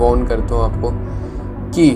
Warne 0.00 0.26
करता 0.26 0.54
हूँ 0.54 0.64
आपको 0.64 0.90
कि 1.74 1.88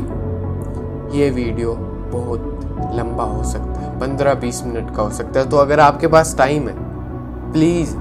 ये 1.19 1.31
वीडियो 1.33 1.75
बहुत 2.13 2.93
लंबा 2.95 3.25
हो 3.25 3.43
सकता 3.45 3.81
है, 3.81 3.99
पंद्रह 4.01 4.35
बीस 4.41 4.63
मिनट 4.65 4.95
का 4.97 5.03
हो 5.03 5.11
सकता 5.13 5.41
है। 5.41 5.49
तो 5.51 5.57
अगर 5.57 5.81
आपके 5.81 6.07
पास 6.07 6.35
टाइम 6.39 6.69
है 6.69 6.75
प्लीज़ 7.53 7.97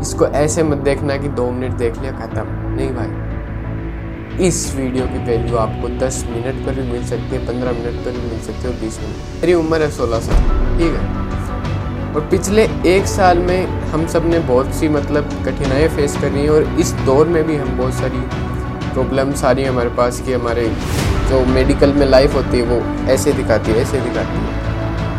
इसको 0.00 0.26
ऐसे 0.36 0.62
मत 0.62 0.78
देखना 0.84 1.16
कि 1.16 1.28
दो 1.30 1.50
मिनट 1.50 1.72
देख 1.76 1.98
लिया, 2.00 2.12
ख़त्म। 2.12 2.42
नहीं 2.76 2.90
भाई, 2.94 4.46
इस 4.46 4.74
वीडियो 4.76 5.06
की 5.06 5.24
वैल्यू 5.26 5.56
आपको 5.56 5.88
10 5.98 6.24
मिनट 6.26 6.64
पर 6.66 6.74
भी 6.74 6.90
मिल 6.90 7.04
सकती 7.06 7.36
है 7.36 7.46
15 7.46 7.72
मिनट 7.72 8.04
पर 8.04 8.10
भी 8.10 8.26
मिल 8.28 8.40
सकती 8.40 8.62
है 8.62 8.68
और 8.68 8.80
20 8.80 8.98
मिनट। 9.00 9.40
मेरी 9.40 9.54
उम्र 9.54 9.82
है 9.82 9.90
16 9.90 10.20
साल, 10.20 10.36
ठीक 10.78 10.94
है? 10.94 12.14
और 12.14 12.28
पिछले 12.30 12.62
एक 12.86 13.06
साल 13.06 13.38
में 13.38 13.66
हम 13.90 14.06
सबने 14.06 14.38
बहुत 14.48 14.74
सी 14.74 14.88
मतलब 14.88 15.30
कठिनाइयाँ 15.46 15.88
फेस 15.96 16.16
करी 16.20 16.40
हैं 16.40 16.50
और 16.50 16.62
इस 16.80 16.92
दौर 17.06 17.28
में 17.28 17.42
भी 17.46 17.56
हम 17.56 17.76
बहुत 17.78 17.94
सारी 17.94 18.22
प्रॉब्लम 18.88 19.32
सारी 19.36 19.64
हमारे 19.64 19.88
पास 19.96 20.20
की, 20.26 20.32
हमारे 20.32 20.66
जो 21.28 21.44
मेडिकल 21.46 21.92
में 21.92 22.06
लाइफ 22.06 22.34
होती 22.34 22.58
है, 22.58 22.64
वो 22.64 23.10
ऐसे 23.12 23.32
दिखाती 23.32 23.70
है, 23.70 23.82
ऐसे 23.82 24.00
दिखाती 24.00 24.38
है। 24.38 24.66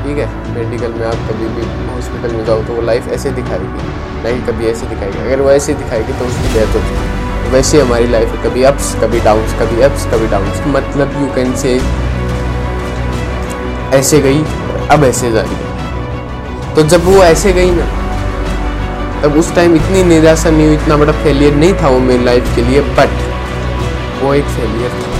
ठीक 0.03 0.17
है? 0.17 0.27
मेडिकल 0.55 0.93
में 0.99 1.05
आप 1.07 1.29
कभी 1.29 1.47
भी 1.55 1.63
हॉस्पिटल 1.87 2.35
में 2.35 2.45
जाओ 2.45 2.63
तो 2.63 2.73
वो 2.73 2.81
लाइफ 2.81 3.07
ऐसे 3.13 3.31
दिखाएगी 3.31 3.87
नहीं 4.23 4.41
कभी 4.47 4.65
ऐसे 4.67 4.85
दिखाएगी। 4.87 5.19
अगर 5.19 5.41
वो 5.41 5.49
ऐसे 5.51 5.73
दिखाएगी 5.73 6.13
तो 6.19 6.25
उसकी 6.25 6.53
डेथ 6.53 6.75
होती 6.75 6.95
है। 6.95 7.51
वैसे 7.51 7.81
हमारी 7.81 8.07
लाइफ 8.07 8.29
है, 8.29 8.43
कभी 8.43 8.63
अप्स 8.63 8.93
कभी 9.01 9.19
डाउन्स 9.19 9.53
कभी 9.59 9.81
अप्स 9.81 10.05
कभी 10.11 10.27
डाउन्स 10.27 10.61
मतलब 10.67 11.21
यू 11.21 11.27
कैन 11.35 11.55
से 11.55 11.79
ऐसे 13.97 14.19
गई, 14.21 14.43
अब 14.91 15.03
ऐसे 15.03 15.31
जा 15.31 15.41
रही 15.41 16.75
तो 16.75 16.83
जब 16.89 17.05
वो 17.05 17.23
ऐसे 17.23 17.53
गई 17.53 17.71
ना, 17.71 17.85
तब 19.23 19.37
उस 19.37 19.53
टाइम 19.55 19.75
इतनी 19.75 20.03
निराशा 20.05 20.49
नहीं 20.49 20.65
हुई, 20.65 20.75
इतना 20.75 20.97
बड़ा 20.97 21.13
फेलियर 21.23 21.55
नहीं 21.55 21.73
था 21.81 21.87
वो 21.87 21.99
मेरी 22.01 22.23
लाइफ 22.25 22.55
के 22.55 22.61
लिए 22.61 22.81
बट 22.97 23.28
वो 24.21 24.33
एक 24.33 24.45
फेलियर 24.45 24.89
था। 24.91 25.17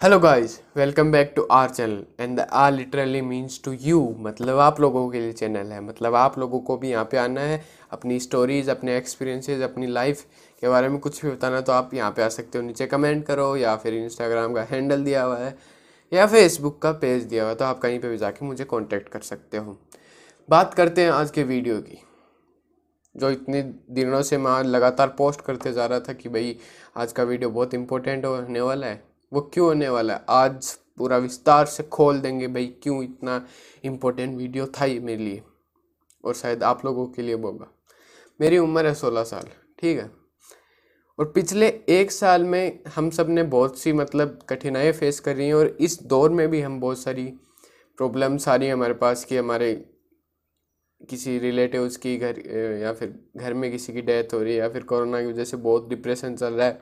Hello 0.00 0.18
guys 0.20 0.60
welcome 0.76 1.10
back 1.12 1.32
to 1.36 1.42
our 1.52 1.68
channel 1.68 2.02
and 2.20 2.36
the 2.38 2.46
our 2.52 2.72
literally 2.72 3.20
means 3.22 3.60
to 3.64 3.72
you 3.80 4.02
मतलब 4.20 4.58
आप 4.58 4.80
लोगों 4.80 5.08
के 5.10 5.20
लिए 5.20 5.32
चैनल 5.32 5.72
है। 5.72 5.80
मतलब 5.84 6.14
आप 6.14 6.38
लोगों 6.38 6.60
को 6.60 6.76
भी 6.76 6.90
यहाँ 6.90 7.04
पे 7.04 7.16
आना 7.18 7.40
है, 7.40 7.62
अपनी 7.92 8.18
स्टोरीज 8.20 8.68
अपने 8.70 8.96
एक्सपीरियंसेस 8.96 9.62
अपनी 9.62 9.86
लाइफ 9.86 10.24
के 10.62 10.68
बारे 10.68 10.88
में 10.88 10.98
कुछ 11.00 11.24
भी 11.24 11.30
बताना 11.30 11.60
तो 11.60 11.72
आप 11.72 11.94
यहाँ 11.94 12.10
पे 12.10 12.22
आ 12.22 12.28
सकते 12.28 12.58
हो। 12.58 12.64
नीचे 12.64 12.86
कमेंट 12.86 13.24
करो 13.26 13.54
या 13.56 13.76
फिर 13.76 13.94
इंस्टाग्राम 13.94 14.54
का 14.54 14.62
हैंडल 14.62 15.04
दिया 15.04 15.22
हुआ 15.22 15.38
है 15.38 15.56
या 16.12 16.26
फेसबुक 16.26 16.80
का 16.82 16.92
पेज 16.94 17.24
दिया 17.24 17.42
हुआ 17.42 17.50
है 17.50 17.56
तो 17.56 17.64
आप 17.64 17.78
कहीं 17.78 17.98
पर 18.00 18.08
भी 18.08 18.16
जाके 18.16 18.46
मुझे 18.46 18.64
कॉन्टेक्ट 18.64 19.08
कर 19.08 19.20
सकते 19.22 19.56
हो। 19.56 19.78
बात 20.48 20.74
करते 20.74 21.02
हैं 21.02 21.10
आज 21.10 21.30
के 21.30 21.42
वीडियो 21.44 21.80
की, 21.80 21.98
जो 23.14 23.30
इतने 23.30 23.62
दिनों 23.90 24.22
से 24.22 24.38
मैं 24.38 24.62
लगातार 24.64 25.08
पोस्ट 25.08 25.40
करते 25.40 25.72
जा 25.72 25.86
रहा 25.86 26.00
था 26.00 26.12
कि 26.12 26.28
भाई 26.28 26.56
आज 26.96 27.12
का 27.12 27.22
वीडियो 27.22 27.50
बहुत 27.50 27.74
इंपॉर्टेंट 27.74 28.24
होने 28.24 28.60
वाला 28.60 28.86
है, 28.86 29.02
वो 29.32 29.40
क्यों 29.44 29.66
होने 29.66 29.88
वाला 29.88 30.14
है? 30.14 30.24
आज 30.28 30.76
पूरा 30.98 31.16
विस्तार 31.18 31.66
से 31.66 31.82
खोल 31.82 32.20
देंगे 32.20 32.46
भाई, 32.48 32.66
क्यों 32.82 33.02
इतना 33.02 33.44
इम्पोर्टेंट 33.84 34.36
वीडियो 34.36 34.66
था 34.70 34.84
ये 34.84 35.00
मेरे 35.00 35.24
लिए? 35.24 35.42
और 36.24 36.34
शायद 36.34 36.62
आप 36.62 36.84
लोगों 36.84 37.06
के 37.06 37.22
लिए 37.22 37.34
होगा। 37.34 37.66
मेरी 38.40 38.58
उम्र 38.58 38.86
है 38.86 38.94
सोलह 38.94 39.24
साल, 39.24 39.48
ठीक 39.78 39.98
है? 39.98 40.10
और 41.18 41.24
पिछले 41.24 41.68
एक 41.88 42.12
साल 42.12 42.44
में 42.44 42.84
हम 42.88 43.10
सबने 43.10 43.42
बहुत 43.42 43.78
सी 43.78 43.92
मतलब 43.92 44.38
कठिनाइयाँ 44.48 44.92
फेस 44.92 45.20
कर 45.20 45.36
रही 45.36 45.46
हैं 45.46 45.54
और 45.54 45.76
इस 45.80 46.02
दौर 46.02 46.30
में 46.30 46.48
भी 46.48 46.60
हम 46.60 46.80
बहुत 46.80 46.98
सारी 46.98 47.24
प्रॉब्लम्स 47.98 48.48
आ 48.48 48.54
रही 48.56 48.66
हैं 48.68 48.74
हमारे 48.74 48.94
पास 48.94 49.24
कि 49.24 49.36
हमारे 49.36 49.74
किसी 51.10 51.38
रिलेटिव्स 51.38 51.96
की 51.96 52.16
घर 52.16 52.38
या 52.82 52.92
फिर 52.92 53.14
घर 53.36 53.54
में 53.54 53.70
किसी 53.72 53.92
की 53.92 54.02
डेथ 54.02 54.34
हो 54.34 54.42
रही 54.42 54.52
है 54.52 54.58
या 54.58 54.68
फिर 54.68 54.82
कोरोना 54.82 55.20
की 55.20 55.26
वजह 55.26 55.44
से 55.44 55.56
बहुत 55.56 55.88
डिप्रेशन 55.88 56.36
चल 56.36 56.54
रहा 56.54 56.66
है। 56.66 56.80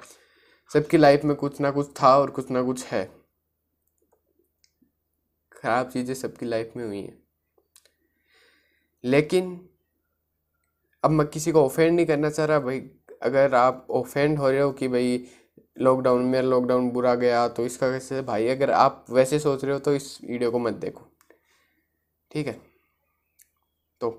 सबकी 0.72 0.96
लाइफ 0.96 1.24
में 1.24 1.36
कुछ 1.36 1.60
ना 1.60 1.70
कुछ 1.70 1.90
था 2.02 2.16
और 2.18 2.30
कुछ 2.30 2.50
ना 2.50 2.62
कुछ 2.62 2.84
है। 2.84 3.04
खराब 5.52 5.90
चीज़ें 5.90 6.14
सबकी 6.14 6.46
लाइफ 6.46 6.72
में 6.76 6.84
हुई 6.84 7.00
हैं। 7.00 7.18
लेकिन 9.04 9.68
अब 11.04 11.10
मैं 11.10 11.26
किसी 11.26 11.52
को 11.52 11.64
ऑफेंड 11.64 11.96
नहीं 11.96 12.06
करना 12.06 12.30
चाह 12.30 12.46
रहा, 12.46 12.58
भाई 12.58 12.80
अगर 13.22 13.54
आप 13.54 13.86
ऑफेंड 13.90 14.38
हो 14.38 14.50
रहे 14.50 14.60
हो 14.60 14.70
कि 14.72 14.88
भाई 14.88 15.26
लॉकडाउन 15.76 16.24
मेरा 16.24 16.46
लॉकडाउन 16.48 16.90
बुरा 16.90 17.14
गया 17.14 17.46
तो 17.48 17.64
इसका 17.66 17.90
कैसे 17.90 18.20
भाई 18.22 18.48
अगर 18.48 18.70
आप 18.72 19.04
वैसे 19.10 19.38
सोच 19.38 19.64
रहे 19.64 19.72
हो 19.72 19.78
तो 19.78 19.94
इस 19.94 20.18
वीडियो 20.24 20.50
को 20.50 20.58
मत 20.58 20.74
देखो। 20.74 21.06
ठीक 22.30 22.46
है? 22.46 22.60
तो 24.02 24.10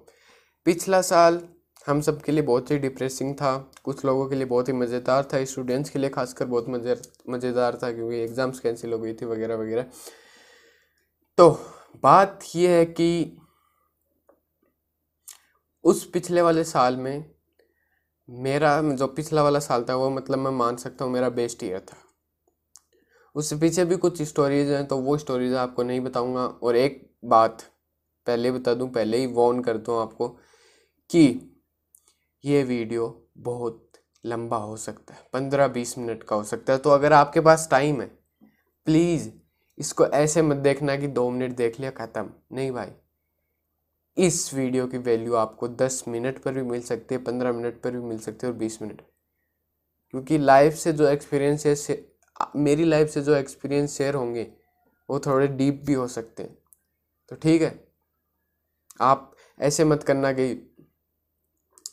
पिछला 0.65 1.01
साल 1.01 1.41
हम 1.87 2.01
सब 2.01 2.21
के 2.21 2.31
लिए 2.31 2.41
बहुत 2.43 2.71
ही 2.71 2.77
डिप्रेसिंग 2.77 3.33
था। 3.35 3.55
कुछ 3.83 4.03
लोगों 4.05 4.27
के 4.29 4.35
लिए 4.35 4.45
बहुत 4.45 4.67
ही 4.67 4.73
मज़ेदार 4.73 5.27
था। 5.33 5.43
स्टूडेंट्स 5.45 5.89
के 5.89 5.99
लिए 5.99 6.09
खासकर 6.09 6.45
बहुत 6.45 6.69
मज़े 6.69 6.95
मज़ेदार 7.29 7.79
था, 7.83 7.91
क्योंकि 7.91 8.17
एग्ज़ाम्स 8.17 8.59
कैंसिल 8.59 8.93
हो 8.93 8.99
गई 8.99 9.13
थी, 9.13 9.25
वगैरह 9.25 9.55
वगैरह। 9.55 9.85
तो 11.37 11.49
बात 12.03 12.39
यह 12.55 12.71
है 12.71 12.85
कि 12.87 13.37
उस 15.83 16.09
पिछले 16.11 16.41
वाले 16.41 16.63
साल 16.63 16.97
में 16.97 17.25
मेरा, 18.29 18.81
जो 18.83 19.07
पिछला 19.07 19.43
वाला 19.43 19.59
साल 19.59 19.85
था, 19.89 19.95
वो 19.95 20.09
मतलब 20.09 20.39
मैं 20.39 20.51
मान 20.53 20.75
सकता 20.77 21.05
हूँ 21.05 21.13
मेरा 21.13 21.29
बेस्ट 21.31 21.63
ईयर 21.63 21.79
था। 21.81 21.97
उससे 23.35 23.55
पीछे 23.55 23.85
भी 23.85 23.95
कुछ 23.97 24.21
स्टोरीज 24.23 24.69
हैं 24.69 24.85
तो 24.87 24.97
वो 24.97 25.17
स्टोरीज 25.17 25.53
आपको 25.55 25.83
नहीं 25.83 26.01
बताऊँगा। 26.01 26.41
और 26.41 26.75
एक 26.75 27.01
बात 27.25 27.61
पहले 28.27 28.51
बता 28.51 28.73
दूँ, 28.73 28.89
पहले 28.89 29.17
ही 29.17 29.25
वॉर्न 29.27 29.61
कर 29.61 29.77
दूँ 29.77 30.01
आपको 30.01 30.27
कि 31.09 31.53
ये 32.43 32.63
वीडियो 32.63 33.29
बहुत 33.39 33.83
लंबा 34.23 34.57
हो 34.57 34.75
सकता 34.77 35.13
है, 35.13 35.19
पंद्रह 35.33 35.67
बीस 35.69 35.97
मिनट 35.97 36.23
का 36.23 36.35
हो 36.35 36.43
सकता 36.43 36.73
है। 36.73 36.79
तो 36.79 36.89
अगर 36.89 37.13
आपके 37.13 37.41
पास 37.41 37.67
टाइम 37.71 38.01
है 38.01 38.07
प्लीज़ 38.87 39.29
इसको 39.77 40.05
ऐसे 40.07 40.41
मत 40.41 40.57
देखना 40.57 40.95
कि 40.95 41.07
दो 41.09 41.29
मिनट 41.29 41.55
देख 41.55 41.79
लिया, 41.79 41.91
ख़त्म। 41.91 42.29
नहीं 42.51 42.71
भाई 42.71 42.91
इस 44.17 44.53
वीडियो 44.53 44.85
की 44.87 44.97
वैल्यू 44.97 45.33
आपको 45.35 45.67
दस 45.69 46.03
मिनट 46.07 46.37
पर 46.43 46.53
भी 46.53 46.61
मिल 46.61 46.81
सकती 46.81 47.15
है, 47.15 47.21
पंद्रह 47.23 47.51
मिनट 47.53 47.81
पर 47.81 47.91
भी 47.91 47.99
मिल 47.99 48.19
सकती 48.19 48.47
है 48.47 48.51
और 48.51 48.57
बीस 48.59 48.81
मिनट। 48.81 49.01
क्योंकि 50.09 50.37
लाइफ 50.37 50.73
से 50.73 50.93
जो 50.93 51.07
एक्सपीरियंस 51.07 51.65
है 51.65 51.97
मेरी 52.57 52.83
लाइफ 52.85 53.09
से 53.09 53.21
जो 53.21 53.35
एक्सपीरियंस 53.35 53.97
शेयर 53.97 54.15
होंगे, 54.15 54.43
वो 55.09 55.19
थोड़े 55.19 55.47
डीप 55.49 55.83
भी 55.85 55.93
हो 55.93 56.07
सकते 56.07 56.43
हैं। 56.43 56.57
तो 57.31 57.35
ठीक 57.35 57.61
है, 57.61 57.71
आप 59.01 59.35
ऐसे 59.59 59.85
मत 59.85 60.03
करना 60.03 60.31
कि 60.33 60.53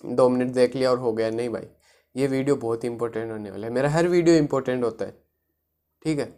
दो 0.06 0.28
मिनट 0.28 0.52
देख 0.52 0.74
लिया 0.76 0.90
और 0.90 0.98
हो 0.98 1.12
गया। 1.12 1.30
नहीं 1.30 1.48
भाई, 1.48 1.68
ये 2.14 2.26
वीडियो 2.26 2.56
बहुत 2.56 2.84
इंपॉर्टेंट 2.84 3.30
होने 3.32 3.50
वाला 3.50 3.66
है। 3.66 3.72
मेरा 3.72 3.90
हर 3.90 4.08
वीडियो 4.08 4.36
इंपॉर्टेंट 4.36 4.84
होता 4.84 5.04
है। 5.04 5.22
ठीक 6.02 6.18
है 6.18 6.32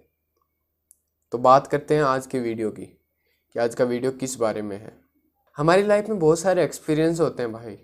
तो 1.33 1.39
बात 1.41 1.67
करते 1.67 1.95
हैं 1.95 2.03
आज 2.05 2.27
की 2.27 2.39
वीडियो 2.41 2.71
की, 2.71 2.85
कि 2.85 3.59
आज 3.59 3.75
का 3.75 3.85
वीडियो 3.85 4.13
किस 4.13 4.37
बारे 4.37 4.63
में 4.63 4.77
है। 4.79 5.06
हमारी 5.57 5.83
लाइफ 5.83 6.09
में 6.09 6.19
बहुत 6.19 6.39
सारे 6.39 6.65
एक्सपीरियंस 6.65 7.21
होते 7.21 7.43
हैं 7.43 7.53
भाई। 7.53 7.79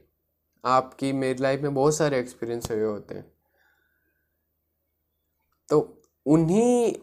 आपकी, 0.65 1.13
मेरी 1.13 1.39
लाइफ 1.43 1.61
में 1.61 1.75
बहुत 1.75 1.97
सारे 1.97 2.19
एक्सपीरियंस 2.19 2.71
हुए 2.71 2.85
होते 2.85 3.15
हैं। 3.15 3.33
तो 5.69 6.03
उन्हीं, 6.27 6.95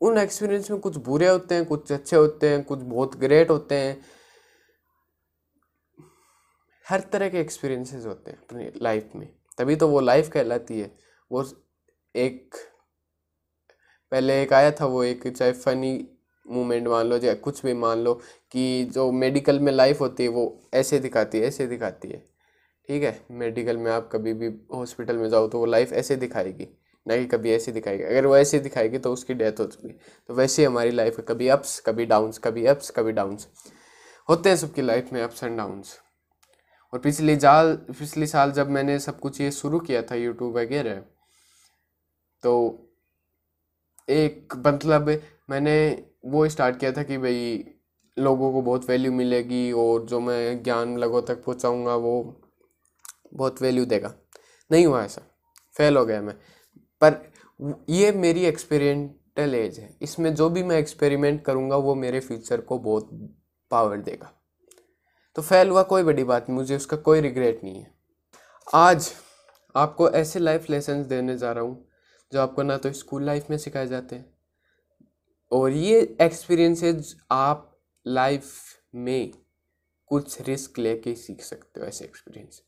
उन 0.00 0.18
एक्सपीरियंस 0.18 0.70
में 0.70 0.80
कुछ 0.80 0.96
बुरे 0.96 1.28
होते 1.28 1.54
हैं, 1.54 1.64
कुछ 1.64 1.92
अच्छे 1.92 2.16
होते 2.16 2.48
हैं, 2.48 2.64
कुछ 2.64 2.78
बहुत 2.78 3.16
ग्रेट 3.16 3.50
होते 3.50 3.74
हैं। 3.74 4.04
हर 6.88 7.00
तरह 7.00 7.28
के 7.28 7.40
एक्सपीरियंसेस 7.40 8.06
होते 8.06 8.30
हैं 8.30 8.38
अपनी 8.38 8.70
लाइफ 8.82 9.10
में। 9.16 9.36
तभी 9.58 9.76
तो 9.76 9.88
वो 9.88 10.00
लाइफ 10.00 10.28
कहलाती 10.28 10.80
है। 10.80 10.98
वो 11.32 11.44
एक, 12.16 12.54
पहले 14.10 14.42
एक 14.42 14.52
आया 14.52 14.70
था, 14.70 14.86
वो 14.86 15.04
एक 15.04 15.28
चाहे 15.28 15.52
फनी 15.52 16.15
मोमेंट 16.46 16.88
मान 16.88 17.06
लो 17.06 17.18
चाहे 17.18 17.34
कुछ 17.36 17.64
भी 17.66 17.74
मान 17.74 17.98
लो 17.98 18.14
कि 18.52 18.84
जो 18.94 19.10
मेडिकल 19.12 19.60
में 19.60 19.72
लाइफ 19.72 20.00
होती 20.00 20.22
है, 20.22 20.28
वो 20.28 20.70
ऐसे 20.74 20.98
दिखाती 20.98 21.38
है, 21.38 21.46
ऐसे 21.46 21.66
दिखाती 21.66 22.08
है। 22.08 22.22
ठीक 22.88 23.02
है? 23.02 23.20
मेडिकल 23.32 23.76
में 23.76 23.90
आप 23.92 24.08
कभी 24.12 24.32
भी 24.34 24.48
हॉस्पिटल 24.74 25.16
में 25.16 25.28
जाओ 25.30 25.48
तो 25.48 25.58
वो 25.58 25.66
लाइफ 25.66 25.92
ऐसे 25.92 26.16
दिखाएगी, 26.16 26.68
ना 27.06 27.16
कि 27.16 27.24
कभी 27.26 27.52
ऐसे 27.52 27.72
दिखाएगी। 27.72 28.02
अगर 28.04 28.26
वो 28.26 28.36
ऐसे 28.36 28.58
दिखाएगी 28.58 28.98
तो 28.98 29.12
उसकी 29.12 29.34
डेथ 29.34 29.60
हो 29.60 29.64
चुकी 29.66 29.88
तो 30.28 30.34
वैसे 30.34 30.62
ही 30.62 30.66
हमारी 30.66 30.90
लाइफ 30.90 31.18
है, 31.18 31.24
कभी 31.28 31.48
अप्स 31.48 31.78
कभी 31.86 32.06
डाउन्स 32.06 32.38
कभी 32.38 32.66
अप्स 32.66 32.90
कभी 32.90 33.12
डाउन्स 33.12 33.48
होते 34.28 34.48
हैं 34.48 34.56
सबकी 34.56 34.82
लाइफ 34.82 35.12
में 35.12 35.22
अप्स 35.22 35.44
एंड 35.44 35.56
डाउन्स 35.56 35.98
और 36.92 36.98
पिछली 36.98 37.36
जाल, 37.36 37.74
पिछले 37.74 38.26
साल 38.26 38.52
जब 38.52 38.70
मैंने 38.70 38.98
सब 38.98 39.18
कुछ 39.20 39.40
ये 39.40 39.50
शुरू 39.52 39.78
किया 39.80 40.02
था 40.02 40.14
यूट्यूब 40.14 40.56
वगैरह 40.56 41.02
तो 42.42 42.52
एक 44.08 44.54
मतलब 44.56 45.08
मैंने 45.50 45.74
वो 46.26 46.48
स्टार्ट 46.48 46.78
किया 46.80 46.92
था 46.92 47.02
कि 47.02 47.18
भाई 47.18 47.64
लोगों 48.16 48.52
को 48.52 48.62
बहुत 48.62 48.88
वैल्यू 48.88 49.12
मिलेगी 49.12 49.72
और 49.72 50.06
जो 50.06 50.20
मैं 50.20 50.62
ज्ञान 50.62 50.96
लोगों 50.98 51.22
तक 51.22 51.44
पहुँचाऊँगा 51.44 51.94
वो 51.94 52.42
बहुत 53.34 53.62
वैल्यू 53.62 53.84
देगा। 53.86 54.14
नहीं 54.70 54.86
हुआ 54.86 55.04
ऐसा। 55.04 55.22
फेल 55.76 55.96
हो 55.96 56.04
गया 56.04 56.22
मैं। 56.22 56.34
पर 57.02 57.32
ये 57.90 58.12
मेरी 58.12 58.44
एक्सपेरिमेंटल 58.44 59.54
एज 59.54 59.78
है। 59.78 59.96
इसमें 60.02 60.34
जो 60.34 60.50
भी 60.50 60.62
मैं 60.62 60.78
एक्सपेरिमेंट 60.78 61.44
करूँगा 61.44 61.76
वो 61.76 61.94
मेरे 61.94 62.20
फ्यूचर 62.20 62.60
को 62.60 62.78
बहुत 62.78 63.10
पावर 63.70 63.96
देगा। 63.96 64.32
तो 65.36 65.42
फेल 65.42 65.68
हुआ 65.68 65.82
कोई 65.82 66.02
बड़ी 66.02 66.24
बात 66.24 66.48
नहीं, 66.48 66.58
मुझे 66.58 66.76
उसका 66.76 66.96
कोई 66.96 67.20
रिग्रेट 67.20 67.64
नहीं 67.64 67.80
है। 67.80 67.94
आज 68.74 69.12
आपको 69.74 70.10
ऐसे 70.10 70.38
लाइफ 70.38 70.70
लेसन 70.70 71.04
देने 71.08 71.36
जा 71.38 71.52
रहा 71.52 71.64
हूँ, 71.64 71.88
जो 72.32 72.40
आपको 72.40 72.62
ना 72.62 72.76
तो 72.76 72.92
स्कूल 72.92 73.24
लाइफ 73.24 73.50
में 73.50 73.58
सिखाए 73.58 73.86
जाते 73.86 74.16
हैं 74.16 74.35
और 75.52 75.72
ये 75.72 76.00
एक्सपीरियंसेस 76.20 77.14
आप 77.30 77.72
लाइफ 78.06 78.52
में 78.94 79.32
कुछ 80.10 80.40
रिस्क 80.48 80.78
लेके 80.78 81.14
सीख 81.14 81.42
सकते 81.42 81.80
हो 81.80 81.86
ऐसे 81.86 82.04
एक्सपीरियंस 82.04 82.62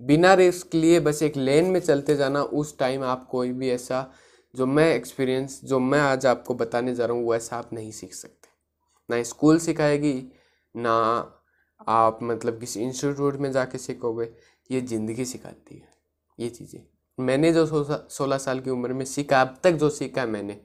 बिना 0.00 0.32
रिस्क 0.34 0.74
लिए 0.74 1.00
बस 1.00 1.22
एक 1.22 1.36
लेन 1.36 1.64
में 1.64 1.80
चलते 1.80 2.14
जाना, 2.16 2.42
उस 2.42 2.78
टाइम 2.78 3.02
आप 3.04 3.26
कोई 3.30 3.52
भी 3.52 3.70
ऐसा 3.70 4.10
जो 4.54 4.66
मैं 4.66 4.94
एक्सपीरियंस 4.94 5.60
जो 5.64 5.78
मैं 5.80 6.00
आज 6.00 6.26
आपको 6.26 6.54
बताने 6.54 6.94
जा 6.94 7.06
रहा 7.06 7.16
हूँ 7.16 7.24
वो 7.24 7.34
ऐसा 7.34 7.56
आप 7.56 7.72
नहीं 7.72 7.90
सीख 7.92 8.14
सकते। 8.14 8.48
ना 9.08 9.22
स्कूल 9.22 9.58
सिखाएगी, 9.58 10.14
ना 10.74 10.92
आप 11.88 12.18
मतलब 12.22 12.58
किसी 12.60 12.80
इंस्टीट्यूट 12.80 13.36
में 13.36 13.50
जाके 13.52 13.78
सीखोगे, 13.78 14.28
ये 14.70 14.80
ज़िंदगी 14.80 15.24
सिखाती 15.24 15.76
है, 15.76 15.88
ये 16.38 16.48
चीज़ें। 16.50 16.80
मैंने 17.18 17.52
जो 17.52 17.66
सोलह 18.10 18.38
साल 18.38 18.60
की 18.60 18.70
उम्र 18.70 18.92
में 18.92 19.04
सीखा, 19.04 19.40
अब 19.40 19.56
तक 19.64 19.72
जो 19.72 19.90
सीखा 19.90 20.26
मैंने, 20.26 20.60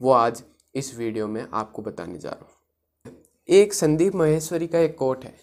वो 0.00 0.12
आज 0.12 0.42
इस 0.74 0.94
वीडियो 0.94 1.28
में 1.28 1.46
आपको 1.54 1.82
बताने 1.82 2.18
जा 2.18 2.30
रहा 2.30 2.44
हूँ। 2.44 2.56
एक 3.48 3.72
संदीप 3.72 4.14
महेश्वरी 4.14 4.66
का 4.66 4.78
एक 4.78 4.98
कोट 4.98 5.24
है। 5.24 5.34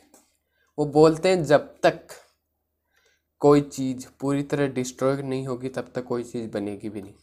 वो 0.79 0.85
बोलते 0.85 1.29
हैं, 1.29 1.43
जब 1.43 1.75
तक 1.83 2.07
कोई 3.39 3.61
चीज़ 3.61 4.07
पूरी 4.19 4.43
तरह 4.43 4.67
डिस्ट्रॉय 4.67 5.21
नहीं 5.21 5.47
होगी, 5.47 5.69
तब 5.69 5.91
तक 5.95 6.03
कोई 6.03 6.23
चीज़ 6.23 6.51
बनेगी 6.51 6.89
भी 6.89 7.01
नहीं। 7.01 7.13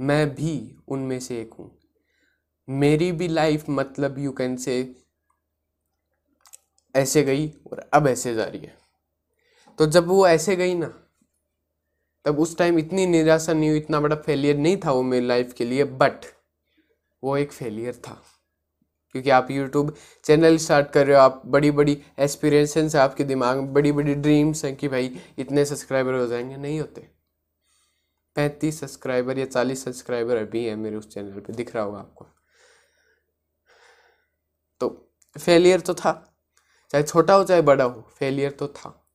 मैं 0.00 0.34
भी 0.34 0.76
उनमें 0.88 1.20
से 1.20 1.40
एक 1.40 1.52
हूँ। 1.52 1.78
मेरी 2.68 3.12
भी 3.12 3.28
लाइफ 3.28 3.64
मतलब 3.70 4.18
यू 4.18 4.32
कैन 4.32 4.56
से 4.56 4.96
ऐसे 6.96 7.22
गई 7.22 7.48
और 7.72 7.90
अब 7.92 8.06
ऐसे 8.06 8.34
जा 8.34 8.44
रही 8.44 8.60
है। 8.60 8.78
तो 9.78 9.86
जब 9.86 10.06
वो 10.06 10.26
ऐसे 10.28 10.56
गई 10.56 10.74
ना, 10.74 11.04
तब 12.24 12.38
उस 12.38 12.58
टाइम 12.58 12.78
इतनी 12.78 13.06
निराशा 13.06 13.52
नहीं 13.52 13.70
हुई, 13.70 13.78
इतना 13.78 14.00
बड़ा 14.00 14.16
फेलियर 14.16 14.56
नहीं 14.56 14.76
था 14.76 14.92
वो 14.92 15.02
मेरी 15.02 15.26
लाइफ 15.26 15.52
के 15.52 15.64
लिए 15.64 15.84
बट 15.84 16.39
वो 17.24 17.36
एक 17.36 17.52
फेलियर 17.52 17.94
था। 17.94 18.22
क्योंकि 19.12 19.30
आप 19.30 19.50
यूट्यूब 19.50 19.96
चैनल 20.24 20.56
स्टार्ट 20.56 20.90
कर 20.90 21.06
रहे 21.06 21.16
हो, 21.16 21.22
आप 21.22 21.42
बड़ी 21.46 21.70
बड़ी 21.70 22.02
एस्पिरेशंस 22.18 22.94
है 22.94 23.00
आपके 23.00 23.24
दिमाग 23.24 23.56
में 23.56 23.72
बड़ी 23.72 23.92
बड़ी 23.92 24.14
ड्रीम्स 24.14 24.64
हैं 24.64 24.76
कि 24.76 24.88
भाई 24.88 25.16
इतने 25.38 25.64
सब्सक्राइबर 25.64 26.14
हो 26.14 26.26
जाएँगे। 26.26 26.56
नहीं 26.56 26.80
होते। 26.80 27.10
पैंतीस 28.34 28.80
सब्सक्राइबर 28.80 29.38
या 29.38 29.46
चालीस 29.46 29.84
सब्सक्राइबर 29.84 30.36
अभी 30.36 30.66
है 30.66 30.76
मेरे 30.76 30.96
उस 30.96 31.14
चैनल 31.14 31.40
पे, 31.40 31.52
दिख 31.52 31.74
रहा 31.74 31.84
होगा 31.84 31.98
आपको। 31.98 32.26
तो 34.80 35.12
फेलियर 35.44 35.80
तो 35.80 35.94
था। 35.94 36.38
चाहे 36.90 37.04
छोटा 37.04 37.34
हो, 37.34 37.44
चाहे 37.44 37.62
बड़ा 37.62 37.84
हो 37.84 38.10
फेलियर 38.18 38.50
तो 38.50 38.68
था। 38.68 39.06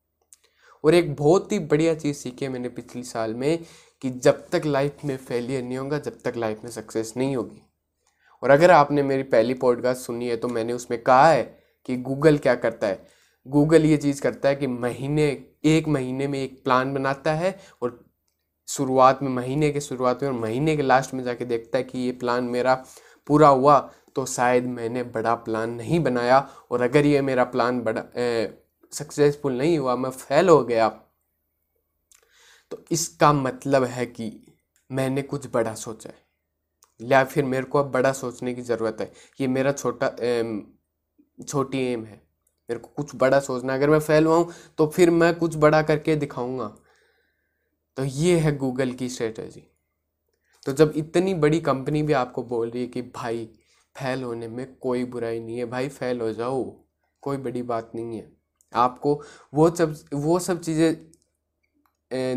और 0.83 0.93
एक 0.93 1.15
बहुत 1.15 1.51
ही 1.51 1.59
बढ़िया 1.59 1.95
चीज़ 1.95 2.17
सीखी 2.17 2.45
है 2.45 2.51
मैंने 2.51 2.69
पिछले 2.69 3.03
साल 3.03 3.33
में 3.33 3.65
कि 4.01 4.09
जब 4.09 4.49
तक 4.49 4.61
लाइफ 4.65 4.97
में 5.05 5.17
फेलियर 5.17 5.63
नहीं 5.63 5.77
होगा, 5.77 5.99
जब 5.99 6.21
तक 6.21 6.33
लाइफ 6.37 6.63
में 6.63 6.71
सक्सेस 6.71 7.13
नहीं 7.17 7.35
होगी। 7.35 7.61
और 8.45 8.51
अगर 8.51 8.71
आपने 8.71 9.03
मेरी 9.03 9.23
पहली 9.23 9.53
पॉडकास्ट 9.53 10.01
सुनी 10.01 10.27
है 10.27 10.35
तो 10.37 10.47
मैंने 10.47 10.73
उसमें 10.73 11.01
कहा 11.03 11.29
है 11.29 11.43
कि 11.85 11.95
गूगल 11.97 12.37
क्या 12.37 12.53
करता 12.55 12.87
है? 12.87 13.07
गूगल 13.47 13.85
ये 13.85 13.97
चीज़ 13.97 14.21
करता 14.21 14.49
है 14.49 14.55
कि 14.55 14.67
महीने, 14.67 15.25
एक 15.65 15.87
महीने 15.87 16.27
में 16.27 16.41
एक 16.43 16.63
प्लान 16.63 16.93
बनाता 16.93 17.33
है 17.33 17.57
और 17.81 18.03
शुरुआत 18.67 19.23
में, 19.23 19.29
महीने 19.29 19.71
के 19.71 19.81
शुरुआत 19.81 20.23
में 20.23 20.29
और 20.29 20.35
महीने 20.35 20.75
के 20.75 20.81
लास्ट 20.81 21.13
में 21.13 21.23
जाके 21.23 21.45
देखता 21.45 21.77
है 21.77 21.83
कि 21.83 21.99
ये 21.99 22.11
प्लान 22.11 22.43
मेरा 22.43 22.75
पूरा 23.27 23.47
हुआ 23.47 23.79
तो 24.15 24.25
शायद 24.25 24.65
मैंने 24.65 25.03
बड़ा 25.03 25.35
प्लान 25.35 25.69
नहीं 25.69 25.99
बनाया। 25.99 26.39
और 26.71 26.81
अगर 26.81 27.05
ये 27.05 27.21
मेरा 27.21 27.43
प्लान 27.43 27.81
बड़ा 27.81 28.03
सक्सेसफुल 28.93 29.53
नहीं 29.53 29.77
हुआ, 29.77 29.95
मैं 29.95 30.09
फेल 30.09 30.49
हो 30.49 30.63
गया 30.63 30.89
तो 32.71 32.83
इसका 32.91 33.33
मतलब 33.33 33.83
है 33.83 34.05
कि 34.05 34.31
मैंने 34.91 35.21
कुछ 35.21 35.47
बड़ा 35.53 35.73
सोचा 35.75 36.09
है। 36.09 36.24
या 36.99 37.23
फिर 37.23 37.45
मेरे 37.45 37.65
को 37.65 37.79
अब 37.79 37.91
बड़ा 37.91 38.11
सोचने 38.13 38.53
की 38.53 38.61
ज़रूरत 38.61 38.97
है। 39.01 39.11
ये 39.39 39.47
मेरा 39.47 39.71
छोटा 39.71 40.07
एम, 40.21 40.61
छोटी 41.39 41.79
एम 41.83 42.03
है। 42.05 42.21
मेरे 42.69 42.79
को 42.79 42.89
कुछ 42.95 43.15
बड़ा 43.15 43.39
सोचना 43.39 43.73
अगर 43.73 43.89
मैं 43.89 43.99
फेल 43.99 44.25
हुआ 44.25 44.37
हूँ 44.37 44.51
तो 44.77 44.87
फिर 44.87 45.09
मैं 45.11 45.33
कुछ 45.35 45.55
बड़ा 45.57 45.81
करके 45.81 46.15
दिखाऊँगा। 46.15 46.67
तो 47.97 48.03
ये 48.03 48.37
है 48.39 48.55
गूगल 48.57 48.91
की 48.91 49.09
स्ट्रेटजी। 49.09 49.67
तो 50.65 50.71
जब 50.71 50.93
इतनी 50.95 51.33
बड़ी 51.33 51.59
कंपनी 51.61 52.01
भी 52.03 52.13
आपको 52.13 52.43
बोल 52.43 52.69
रही 52.69 52.81
है 52.81 52.87
कि 52.87 53.01
भाई 53.15 53.45
फेल 53.95 54.23
होने 54.23 54.47
में 54.47 54.65
कोई 54.77 55.03
बुराई 55.05 55.39
नहीं 55.39 55.57
है। 55.57 55.65
भाई 55.65 55.89
फेल 55.89 56.21
हो 56.21 56.31
जाओ। 56.33 56.63
कोई 57.23 57.37
बड़ी 57.37 57.61
बात 57.63 57.91
नहीं 57.95 58.17
है। 58.17 58.31
आपको 58.73 59.21
वो 59.53 59.69
सब 59.69 59.95
वो 60.13 60.39
सब 60.39 60.61
चीज़ें 60.61 60.95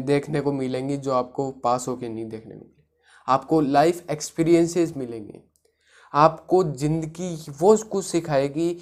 देखने 0.04 0.40
को 0.40 0.52
मिलेंगी 0.52 0.96
जो 0.96 1.12
आपको 1.12 1.50
पास 1.64 1.88
होके 1.88 2.08
नहीं 2.08 2.24
देखने 2.28 2.56
को 2.56 2.66
आपको 3.28 3.60
लाइफ 3.60 4.10
एक्सपीरियंसेस 4.10 4.92
मिलेंगे। 4.96 5.40
आपको 6.14 6.62
ज़िंदगी 6.64 7.34
वो 7.50 7.76
कुछ 7.84 8.04
सिखाएगी 8.04 8.76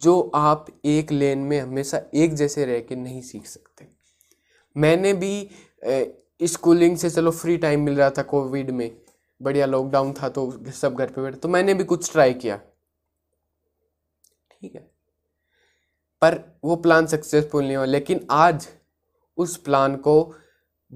जो 0.00 0.20
आप 0.34 0.66
एक 0.84 1.12
लेन 1.12 1.38
में 1.40 1.58
हमेशा 1.60 2.00
एक 2.14 2.34
जैसे 2.34 2.64
रह 2.66 2.80
के 2.80 2.96
नहीं 2.96 3.20
सीख 3.22 3.46
सकते। 3.46 3.86
मैंने 4.76 5.12
भी 5.14 5.48
स्कूलिंग 6.40 6.96
से 6.96 7.10
चलो 7.10 7.30
फ्री 7.32 7.56
टाइम 7.58 7.80
मिल 7.80 7.96
रहा 7.96 8.10
था 8.10 8.22
कोविड 8.24 8.70
में। 8.70 8.90
बढ़िया 9.40 9.66
लॉकडाउन 9.66 10.12
था 10.12 10.28
तो 10.28 10.50
सब 10.72 10.94
घर 10.94 11.06
पे 11.06 11.22
बैठे 11.22 11.36
तो 11.36 11.48
मैंने 11.48 11.74
भी 11.74 11.84
कुछ 11.84 12.10
ट्राई 12.12 12.34
किया। 12.34 12.56
ठीक 14.52 14.74
है। 14.74 14.80
पर 16.22 16.40
वो 16.64 16.76
प्लान 16.76 17.06
सक्सेसफुल 17.06 17.64
नहीं 17.64 17.76
हुआ, 17.76 17.84
लेकिन 17.84 18.26
आज 18.30 18.68
उस 19.38 19.56
प्लान 19.56 19.96
को 19.98 20.34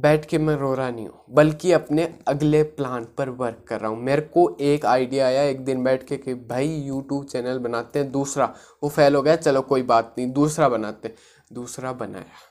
बैठ 0.01 0.25
के 0.27 0.39
मैं 0.39 0.55
रो 0.57 0.73
रहा 0.75 0.91
नहीं 0.91 1.07
हूँ, 1.09 1.25
बल्कि 1.31 1.73
अपने 1.73 2.05
अगले 2.29 2.63
प्लान 2.63 3.05
पर 3.19 3.29
वर्क 3.31 3.65
कर 3.69 3.81
रहा 3.81 3.91
हूँ। 3.91 3.99
मेरे 3.99 4.23
को 4.23 4.49
एक 4.61 4.87
आइडिया 4.87 5.27
आया 5.27 5.43
एक 5.43 5.65
दिन 5.65 5.85
बैठ 5.85 6.07
के 6.07 6.17
कि 6.17 6.35
भाई 6.35 6.69
यूट्यूब 6.69 7.25
चैनल 7.27 7.59
बनाते 7.59 7.99
हैं, 7.99 8.11
दूसरा, 8.13 8.55
वो 8.83 8.89
फेल 8.89 9.15
हो 9.15 9.23
गया, 9.23 9.37
चलो 9.37 9.63
कोई 9.63 9.83
बात 9.83 10.15
नहीं, 10.19 10.31
दूसरा 10.33 10.69
बनाते 10.69 11.09
हैं। 11.09 11.17
दूसरा 11.53 11.93
बनाया। 11.93 12.49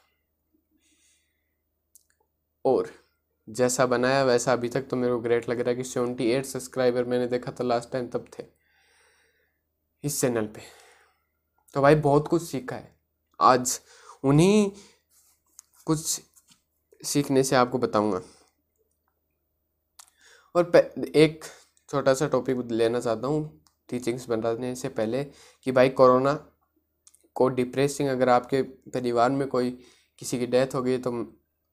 और 2.66 2.90
जैसा 3.48 3.86
बनाया 3.86 4.24
वैसा 4.24 4.54
अभी 4.54 4.69
तक 4.69 4.88
तो 4.90 4.96
मेरे 4.96 5.13
को 5.13 5.19
ग्रेट 5.19 5.50
लग 5.50 5.60
रहा 5.60 5.69
है 5.69 5.75
कि 5.75 5.84
सेवेंटी 5.84 6.30
एट 6.31 6.46
सब्सक्राइबर 6.46 7.04
मैंने 7.04 7.28
देखा 7.28 7.51
था 7.51 7.63
लास्ट 7.63 7.91
टाइम 7.91 8.08
तब 8.08 8.25
थे। 8.39 8.44
इस 10.03 10.20
चैनल 10.22 10.46
पे। 10.46 10.62
तो 11.74 11.82
भाई 11.82 11.96
बहुत 11.96 12.27
कुछ 12.27 12.44
सीखा 12.44 12.75
है। 12.75 12.98
आज 13.39 13.79
उन्हीं 14.24 14.72
कुछ 15.86 16.22
सीखने 17.01 17.44
से 17.44 17.56
आपको 17.56 17.77
बताऊँगा। 17.77 18.22
और 20.56 20.72
एक 21.15 21.44
छोटा 21.89 22.13
सा 22.13 22.27
टॉपिक 22.27 22.72
लेना 22.72 23.00
चाहता 23.00 23.27
हूँ 23.27 23.62
टीचिंग्स 23.89 24.27
बनाने 24.29 24.74
से 24.75 24.89
पहले 24.89 25.24
कि 25.63 25.72
भाई 25.72 25.89
कोरोना 25.89 26.34
को 27.36 27.48
डिप्रेसिंग 27.50 28.10
अगर 28.10 28.29
आपके 28.29 28.62
परिवार 28.62 29.29
में 29.29 29.48
कोई 29.48 29.70
किसी 30.20 30.39
की 30.39 30.46
डेथ 30.48 30.75
हो 30.75 30.82
गई 30.82 30.98
तो 30.98 31.12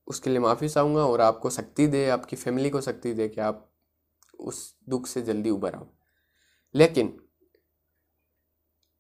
उसके 0.07 0.31
लिए 0.31 0.39
माफ़ी 0.39 0.69
चाहूँगा 0.69 1.05
और 1.07 1.21
आपको 1.21 1.51
शक्ति 1.51 1.87
दे, 1.87 2.09
आपकी 2.09 2.37
फैमिली 2.37 2.71
को 2.71 2.81
शक्ति 2.81 3.13
दे 3.15 3.29
कि 3.29 3.41
आप 3.41 3.69
उस 4.39 4.75
दुख 4.89 5.07
से 5.07 5.23
जल्दी 5.23 5.51
उबर 5.51 5.75
आओ। 5.75 5.87
लेकिन 6.75 7.19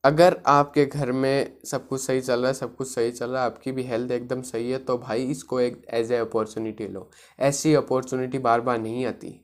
अगर 0.07 0.37
आपके 0.47 0.85
घर 0.87 1.11
में 1.13 1.57
सब 1.67 1.87
कुछ 1.89 2.01
सही 2.01 2.21
चल 2.21 2.41
रहा 2.41 2.49
है, 2.49 2.55
सब 2.55 2.75
कुछ 2.77 2.89
सही 2.89 3.11
चल 3.11 3.31
रहा 3.31 3.43
है, 3.43 3.47
आपकी 3.47 3.73
भी 3.73 3.83
हेल्थ 3.83 4.11
एकदम 4.13 4.43
सही 4.43 4.71
है 4.71 4.79
तो 4.81 4.97
भाई 4.99 5.25
इसको 5.27 5.61
एक 5.61 5.83
एज 5.91 6.13
ए 6.13 6.17
अपॉर्चुनिटी 6.17 6.89
लो। 6.89 7.09
ऐसी 7.39 7.75
अपॉर्चुनिटी 7.75 8.39
बार 8.39 8.61
बार 8.61 8.79
नहीं 8.81 9.05
आती। 9.07 9.35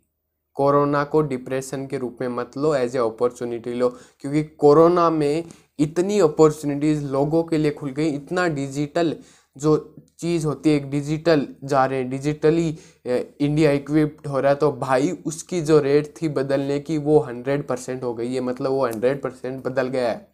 कोरोना 0.57 1.02
को 1.04 1.23
डिप्रेशन 1.23 1.87
के 1.87 1.99
रूप 1.99 2.19
में 2.21 2.28
मत 2.28 2.57
लो 2.57 2.75
एज 2.75 2.97
ए 2.97 2.99
अपॉर्चुनिटी 3.00 3.73
लो, 3.73 3.88
क्योंकि 4.21 4.42
कोरोना 4.45 5.09
में 5.11 5.45
इतनी 5.78 6.19
अपॉर्चुनिटीज़ 6.21 7.04
लोगों 7.07 7.42
के 7.45 7.59
लिए 7.59 7.71
खुल 7.73 7.90
गई, 7.90 8.09
इतना 8.09 8.47
डिजिटल 8.49 9.14
जो 9.57 9.76
चीज़ 10.19 10.47
होती 10.47 10.71
है, 10.71 10.76
एक 10.76 10.90
डिजिटल 10.90 11.47
जा 11.64 11.85
रहे 11.85 11.99
हैं 11.99 12.11
डिजिटली 12.11 12.69
इंडिया 13.07 13.71
इक्विप्ड 13.73 14.26
हो 14.26 14.40
रहा 14.40 14.50
है 14.50 14.57
तो 14.57 14.71
भाई 14.73 15.11
उसकी 15.26 15.61
जो 15.62 15.78
रेट 15.81 16.14
थी 16.23 16.28
बदलने 16.31 16.78
की 16.81 16.99
वो 17.00 17.19
हंड्रेड 17.21 17.66
परसेंट 17.69 18.02
हो 18.02 18.12
गई 18.14 18.35
है 18.35 18.40
मतलब 18.42 18.71
वो 18.71 18.87
हंड्रेड 18.87 19.23
परसेंट 19.23 19.64
बदल 19.64 19.88
गया 19.88 20.11
है। 20.11 20.31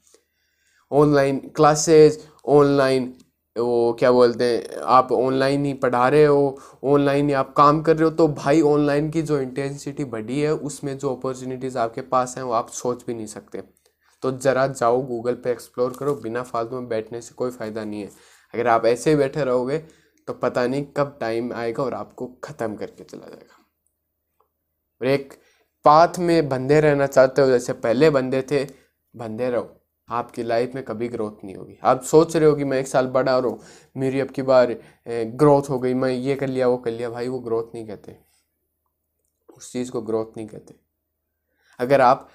ऑनलाइन 0.92 1.38
क्लासेस 1.56 2.26
ऑनलाइन 2.48 3.12
वो 3.56 3.92
क्या 3.98 4.10
बोलते 4.12 4.44
हैं, 4.44 4.76
आप 4.78 5.12
ऑनलाइन 5.12 5.64
ही 5.64 5.72
पढ़ा 5.74 6.08
रहे 6.08 6.24
हो 6.24 6.58
ऑनलाइन 6.84 7.28
ही 7.28 7.34
आप 7.34 7.52
काम 7.56 7.80
कर 7.82 7.96
रहे 7.96 8.04
हो 8.04 8.10
तो 8.10 8.26
भाई 8.30 8.60
ऑनलाइन 8.62 9.10
की 9.10 9.22
जो 9.22 9.38
इंटेंसिटी 9.40 10.04
बढ़ी 10.06 10.40
है, 10.40 10.52
उसमें 10.52 10.96
जो 10.98 11.14
अपॉर्चुनिटीज़ 11.14 11.78
आपके 11.78 12.00
पास 12.02 12.34
हैं, 12.36 12.44
वो 12.44 12.52
आप 12.52 12.68
सोच 12.70 13.04
भी 13.06 13.14
नहीं 13.14 13.26
सकते। 13.26 13.62
तो 14.22 14.30
ज़रा 14.32 14.66
जाओ 14.68 15.00
गूगल 15.02 15.34
पे 15.34 15.50
एक्सप्लोर 15.50 15.96
करो, 15.98 16.14
बिना 16.16 16.42
फालतू 16.42 16.76
में 16.76 16.88
बैठने 16.88 17.20
से 17.20 17.34
कोई 17.34 17.50
फ़ायदा 17.50 17.84
नहीं 17.84 18.00
है। 18.00 18.10
अगर 18.54 18.66
आप 18.68 18.86
ऐसे 18.86 19.10
ही 19.10 19.16
बैठे 19.16 19.44
रहोगे 19.44 19.78
तो 20.28 20.32
पता 20.34 20.66
नहीं 20.66 20.84
कब 20.96 21.16
टाइम 21.20 21.52
आएगा 21.54 21.82
और 21.82 21.94
आपको 21.94 22.26
ख़त्म 22.44 22.76
करके 22.76 23.04
चला 23.04 23.26
जाएगा। 23.26 23.56
और 25.00 25.06
एक 25.08 25.32
पाथ 25.84 26.18
में 26.18 26.48
बंधे 26.48 26.80
रहना 26.80 27.06
चाहते 27.06 27.42
हो, 27.42 27.48
जैसे 27.48 27.72
पहले 27.74 28.10
बंधे 28.10 28.42
थे, 28.42 28.64
बंधे 29.14 29.50
रहो। 29.50 29.74
आपकी 30.08 30.42
लाइफ 30.42 30.74
में 30.74 30.82
कभी 30.84 31.08
ग्रोथ 31.08 31.44
नहीं 31.44 31.54
होगी। 31.56 31.78
आप 31.82 32.02
सोच 32.02 32.36
रहे 32.36 32.48
हो 32.48 32.54
कि 32.56 32.64
मैं 32.64 32.78
एक 32.80 32.88
साल 32.88 33.06
बड़ा 33.06 33.32
हो 33.32 33.40
रहा 33.40 33.56
मेरी 33.96 34.20
अब 34.20 34.28
की 34.28 34.42
बार 34.42 34.74
ग्रोथ 35.08 35.70
हो 35.70 35.78
गई, 35.78 35.94
मैं 35.94 36.10
ये 36.10 36.34
कर 36.34 36.46
लिया, 36.46 36.68
वो 36.68 36.76
कर 36.76 36.90
लिया, 36.90 37.10
भाई 37.10 37.28
वो 37.28 37.38
ग्रोथ 37.38 37.74
नहीं 37.74 37.86
कहते। 37.86 38.16
उस 39.48 39.72
चीज़ 39.72 39.90
को 39.90 40.02
ग्रोथ 40.02 40.36
नहीं 40.36 40.46
कहते। 40.46 40.74
अगर 41.80 42.00
आप 42.00 42.28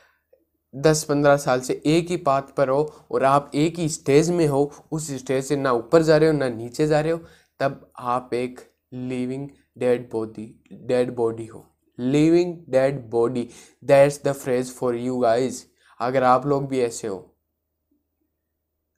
दस 0.74 1.04
पंद्रह 1.04 1.38
साल 1.38 1.62
से 1.62 1.82
एक 1.86 2.08
ही 2.08 2.18
पाथ 2.18 2.42
पर 2.58 2.70
हो 2.70 3.08
और 3.12 3.24
आप 3.24 3.52
एक 3.56 3.80
ही 3.80 3.90
स्टेज 3.90 4.30
में 4.30 4.48
हो, 4.48 4.72
उस 4.92 5.12
स्टेज 5.12 5.44
से 5.46 5.56
ना 5.56 5.72
ऊपर 5.72 6.02
जा 6.02 6.18
रहे 6.18 6.30
हो, 6.30 6.38
ना 6.38 6.50
नीचे 6.50 6.88
जा 6.88 7.02
रहे 7.02 7.12
हो, 7.12 7.20
तब 7.60 7.92
आप 8.00 8.34
एक 8.34 8.60
living 8.94 9.50
dead 9.78 10.10
body 10.12 10.64
dead 10.74 11.16
body 11.16 11.46
हो। 11.46 11.66
Living 12.00 12.56
dead 12.70 13.10
body 13.10 13.48
that's 13.84 14.24
the 14.26 14.32
phrase 14.34 14.72
for 14.72 14.96
you 14.96 15.18
guys 15.18 15.64
अगर 16.00 16.24
आप 16.24 16.46
लोग 16.46 16.68
भी 16.68 16.80
ऐसे 16.82 17.08
हो 17.08 17.33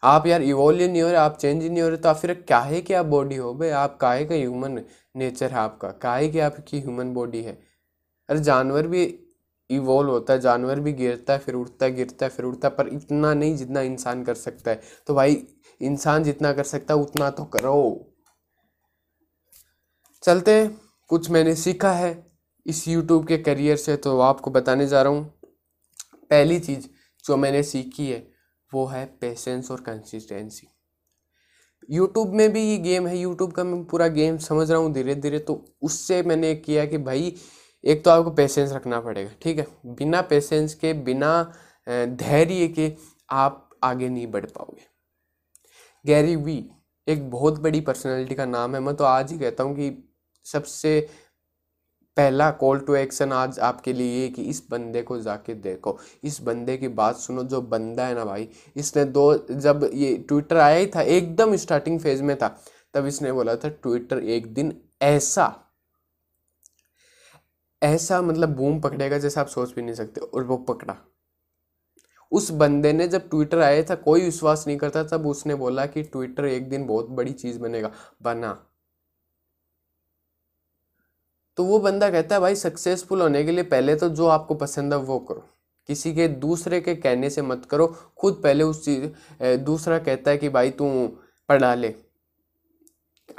आप 0.06 0.28
यार 0.28 0.42
इवोल्व 0.42 0.82
नहीं 0.82 1.02
हो 1.02 1.08
रहे, 1.08 1.18
आप 1.18 1.38
चेंज 1.38 1.64
ही 1.64 1.70
नहीं 1.70 1.82
हो 1.82 1.88
रहे 1.90 1.98
तो 1.98 2.10
आप 2.10 2.16
फिर 2.16 2.34
क्या 2.34 2.60
है 2.60 2.82
कि 2.82 2.94
आप 2.94 3.06
बॉडी 3.06 3.36
हो 3.36 3.54
भाई? 3.54 3.70
आप 3.70 3.98
काहे 3.98 4.26
का 4.26 4.36
ह्यूमन 4.36 4.82
नेचर 5.16 5.52
है 5.52 5.58
आपका? 5.58 5.90
काहे 5.92 6.30
की 6.30 6.40
आपकी 6.40 6.80
ह्यूमन 6.80 7.14
बॉडी 7.14 7.42
है? 7.42 7.58
अरे 8.30 8.40
जानवर 8.40 8.88
भी 8.88 9.04
इवोल्व 9.70 10.10
होता 10.10 10.34
है, 10.34 10.40
जानवर 10.40 10.80
भी 10.80 10.94
गिरता 10.94 11.34
है, 11.34 11.40
फिर 11.40 11.56
उठता 11.56 11.86
है 11.86 11.96
गिरता 11.96 12.26
है, 12.26 12.30
फिर 12.30 12.46
उठता 12.46 12.68
है, 12.68 12.76
पर 12.76 12.88
इतना 12.88 13.34
नहीं 13.34 13.56
जितना 13.56 13.82
इंसान 13.82 14.24
कर 14.24 14.34
सकता 14.34 14.72
है। 14.72 14.82
तो 15.08 15.16
भाई, 15.16 15.48
इंसान 15.82 16.24
जितना 16.24 16.54
कर 16.54 16.64
सकता 16.64 16.94
है, 16.94 17.00
उतना 17.00 17.30
तो 17.30 17.44
करो। 17.46 18.12
चलते 20.24 20.52
हैं, 20.52 20.82
कुछ 21.10 21.30
मैंने 21.30 21.56
सीखा 21.56 21.92
है 21.92 22.32
इस 22.66 22.88
यूट्यूब 22.88 23.28
के 23.28 23.38
करियर 23.38 23.78
से 23.78 23.96
तो 23.96 24.20
आपको 24.20 24.52
बताने 24.52 24.88
जा 24.88 25.02
रहा 25.02 25.14
हूँ। 25.14 25.26
पहली 26.32 26.60
चीज़ 26.60 26.88
जो 27.26 27.38
मैंने 27.38 27.64
सीखी 27.64 28.08
है 28.12 28.35
वो 28.74 28.86
है 28.86 29.06
पेशेंस 29.22 29.72
और 29.72 29.82
कंसिस्टेंसी 29.82 30.68
यूट्यूब 31.90 32.34
में 32.34 32.52
भी 32.54 32.62
ये 32.62 32.78
गेम 32.78 33.08
है 33.08 33.18
यूट्यूब 33.18 33.52
का 33.52 33.64
मैं 33.64 33.84
पूरा 33.86 34.08
गेम 34.08 34.38
समझ 34.38 34.70
रहा 34.72 34.80
हूँ 34.80 34.92
धीरे 34.94 35.16
धीरे 35.16 35.40
तो 35.40 35.54
उससे 35.82 36.22
मैंने 36.24 36.54
किया 36.56 36.86
कि 36.86 36.98
भाई, 36.98 37.36
एक 37.84 38.04
तो 38.06 38.12
आपको 38.12 38.32
पेशेंस 38.32 38.72
रखना 38.74 39.00
पड़ेगा, 39.02 39.30
ठीक 39.42 39.58
है? 39.60 39.66
बिना 39.88 40.22
पेशेंस 40.22 40.74
के, 40.76 40.94
बिना 40.94 41.44
धैर्य 41.88 42.68
के 42.68 42.92
आप 43.30 43.70
आगे 43.84 44.10
नहीं 44.10 44.28
बढ़ 44.28 44.46
पाओगे। 44.46 44.88
गैरी 46.06 46.36
वी 46.36 46.66
एक 47.08 47.30
बहुत 47.32 47.60
बड़ी 47.60 47.82
पर्सनैलिटी 47.82 48.36
का 48.36 48.46
नाम 48.46 48.76
है, 48.76 48.82
मैं 48.82 48.96
तो 48.96 49.04
आज 49.04 49.32
ही 49.32 49.40
कहता 49.40 49.64
हूँ 49.64 49.76
कि 49.76 49.92
सबसे 50.46 51.08
पहला 52.18 52.50
कॉल 52.52 52.80
टू 52.80 52.96
एक्शन 52.96 53.32
आज 53.34 53.60
आपके 53.60 53.94
लिए 53.94 54.22
ये 54.22 54.28
कि 54.30 54.44
इस 54.44 54.62
बंदे 54.72 55.02
को 55.02 55.20
जाके 55.22 55.54
देखो। 55.54 55.98
इस 56.24 56.42
बंदे 56.42 56.78
की 56.78 56.88
बात 56.90 57.18
सुनो, 57.18 57.44
जो 57.44 57.62
बंदा 57.62 58.06
है 58.08 58.16
ना 58.16 58.26
भाई, 58.26 58.50
इसने 58.76 59.06
दो, 59.06 59.34
जब 59.52 59.90
ये 59.94 60.16
ट्विटर 60.28 60.58
आया 60.58 60.78
ही 60.78 60.88
था, 60.88 61.02
एकदम 61.02 61.56
स्टार्टिंग 61.56 62.00
फ़ेज़ 62.00 62.24
में 62.24 62.36
था, 62.38 62.48
तब 62.94 63.06
इसने 63.06 63.32
बोला 63.32 63.56
था 63.56 63.70
ट्विटर 63.70 64.20
एक 64.20 64.54
दिन 64.54 64.74
ऐसा 65.02 65.54
ऐसा 67.82 68.22
मतलब 68.22 68.56
बूम 68.56 68.80
पकड़ेगा 68.80 69.18
जैसे 69.18 69.40
आप 69.40 69.48
सोच 69.48 69.74
भी 69.76 69.82
नहीं 69.82 69.96
सकते, 69.96 70.22
और 70.22 70.44
वो 70.44 70.58
पकड़ा। 70.58 70.96
उस 72.32 72.50
बंदे 72.52 72.92
ने 72.94 73.08
जब 73.08 73.30
ट्विटर 73.30 73.60
आया 73.60 73.84
था, 73.84 73.96
कोई 73.96 74.22
विश्वास 74.22 74.64
नहीं 74.68 74.78
करता, 74.78 75.04
तब 75.04 75.28
उसने 75.28 75.56
बोला 75.56 75.86
कि 75.86 76.04
ट्विटर 76.04 76.46
एक 76.46 76.70
दिन 76.70 76.86
बहुत 76.88 77.10
बड़ी 77.10 77.34
चीज़ 77.34 77.60
बनेगा। 77.60 77.92
बना 78.22 78.58
तो 81.58 81.64
वो 81.66 81.80
बंदा 81.80 82.10
कहता 82.10 82.36
है, 82.36 82.42
भाई 82.42 82.56
सक्सेसफुल 82.56 83.22
होने 83.22 83.44
के 83.44 83.52
लिए 83.52 83.64
पहले 83.64 83.96
तो 83.96 84.10
जो 84.10 84.28
आपको 84.28 84.56
पसंद 84.56 84.94
है 84.94 85.00
वो 85.00 85.20
करो। 85.20 85.48
किसी 85.88 86.14
के 86.16 86.28
दूसरे 86.28 86.82
के 86.82 86.96
कहने 86.96 87.30
से 87.30 87.42
मत 87.42 87.66
करो। 87.66 87.88
खुद 88.18 88.40
पहले 88.44 88.64
उस 88.64 88.84
चीज़ 88.86 89.58
दूसरा 89.58 90.00
कहता 90.00 90.32
है 90.32 90.38
कि, 90.38 90.50
भाई, 90.50 90.72
तू 90.72 91.08
पढ़ा 91.50 91.74
ले। 91.76 91.94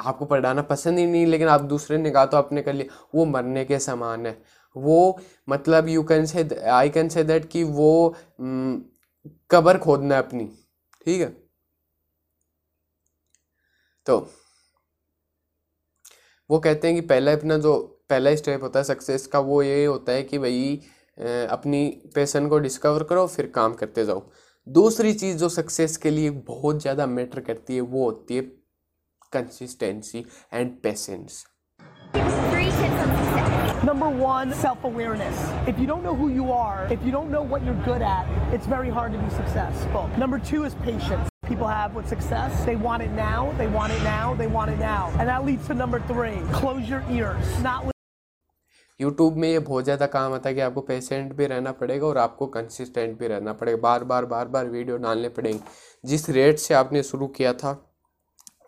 आपको 0.01 0.25
पढ़ाना 0.25 0.63
पसंद 0.63 0.99
ही 0.99 1.07
नहीं, 1.07 1.27
लेकिन 1.27 1.49
आप 1.49 1.61
दूसरे 1.61 1.99
ने 1.99 2.11
कहा 2.11 2.27
तो 2.27 2.37
आपने 2.37 2.63
कर 2.63 2.73
लिया। 2.73 3.09
वो 3.15 3.25
मरने 3.25 3.65
के 3.65 3.79
समान 3.79 4.27
है। 4.27 4.43
वो 4.77 5.21
मतलब 5.49 5.89
यू 5.89 6.03
कैन 6.03 6.27
से 6.27 6.49
आई 6.71 6.91
कैन 6.91 7.09
से 7.09 7.25
दैट 7.25 7.49
कि 7.51 7.63
वो 7.65 8.15
कबर 9.51 9.79
खोदना 9.79 10.15
है 10.15 10.23
अपनी। 10.23 10.45
ठीक 11.05 11.21
है? 11.21 11.29
तो 14.07 14.19
वो 16.51 16.59
कहते 16.59 16.89
हैं 16.89 17.01
कि 17.01 17.07
पहले 17.07 17.33
अपना 17.33 17.59
जो 17.59 17.96
पहला 18.11 18.35
स्टेप 18.37 18.63
होता 18.63 18.79
है 18.79 18.85
सक्सेस 18.85 19.27
का 19.33 19.39
वो 19.49 19.63
ये 19.63 19.85
होता 19.85 20.13
है 20.13 20.23
कि 20.23 20.39
भाई 20.39 20.81
अपनी 21.51 21.87
पैसन 22.15 22.49
को 22.49 22.59
डिस्कवर 22.59 23.03
करो 23.11 23.27
फिर 23.27 23.47
काम 23.55 23.75
करते 23.75 24.05
जाओ 24.05 24.23
दूसरी 24.67 25.13
चीज़ 25.15 25.37
जो 25.39 25.49
सक्सेस 25.49 25.97
के 25.97 26.11
लिए 26.11 26.31
बहुत 26.47 26.81
ज़्यादा 26.83 27.07
मैटर 27.07 27.41
करती 27.41 27.75
है 27.75 27.81
वो 27.81 28.05
होती 28.05 28.37
है 28.37 28.43
consistency 29.33 30.25
and 30.53 30.81
patience 30.83 31.45
Number 33.87 34.07
one, 34.21 34.53
self-awareness. 34.61 35.41
If 35.73 35.79
you 35.81 35.87
don't 35.91 36.03
know 36.07 36.15
who 36.21 36.29
you 36.37 36.47
are, 36.53 36.89
if 36.95 37.05
you 37.09 37.13
don't 37.13 37.31
know 37.35 37.43
what 37.53 37.67
you're 37.69 37.85
good 37.85 38.03
at, 38.03 38.33
it's 38.57 38.67
very 38.67 38.91
hard 38.97 39.13
to 39.13 39.21
be 39.25 39.31
successful. 39.37 40.11
Number 40.23 40.41
two 40.51 40.65
is 40.65 40.79
patience. 40.87 41.31
People 41.49 41.69
have 41.69 41.95
with 41.95 42.09
success, 42.09 42.65
they 42.71 42.77
want 42.87 43.05
it 43.09 43.13
now, 43.13 43.53
they 43.59 43.69
want 43.81 43.99
it 43.99 44.03
now, 44.03 44.35
they 44.35 44.49
want 44.49 44.73
it 44.73 44.81
now. 44.81 45.03
And 45.19 45.29
that 45.35 45.45
leads 45.51 45.69
to 45.69 45.75
number 45.75 46.01
three, 46.15 46.39
close 46.63 46.89
your 46.95 47.05
ears. 47.19 47.53
Not 47.69 47.96
YouTube 49.01 49.37
में 49.37 49.49
ये 49.49 49.59
बहुत 49.61 49.85
ज़्यादा 49.85 50.07
काम 50.09 50.33
आता 50.33 50.49
है 50.49 50.55
कि 50.55 50.61
आपको 50.61 50.81
patient 50.83 51.33
भी 51.37 51.47
रहना 51.47 51.73
पड़ेगा 51.73 52.07
और 52.07 52.19
आपको 52.19 52.47
कंसिस्टेंट 52.49 53.19
भी 53.19 53.27
रहना 53.29 53.53
पड़ेगा। 53.53 53.79
बार 53.79 54.05
बार 54.05 54.25
बार 54.27 54.49
बार 54.49 54.69
वीडियो 54.69 54.97
डालने 54.99 55.29
पड़ेंगे। 55.31 55.61
जिस 56.05 56.29
रेट 56.31 56.59
से 56.59 56.75
आपने 56.75 57.03
शुरू 57.03 57.27
किया 57.29 57.53
था, 57.55 57.83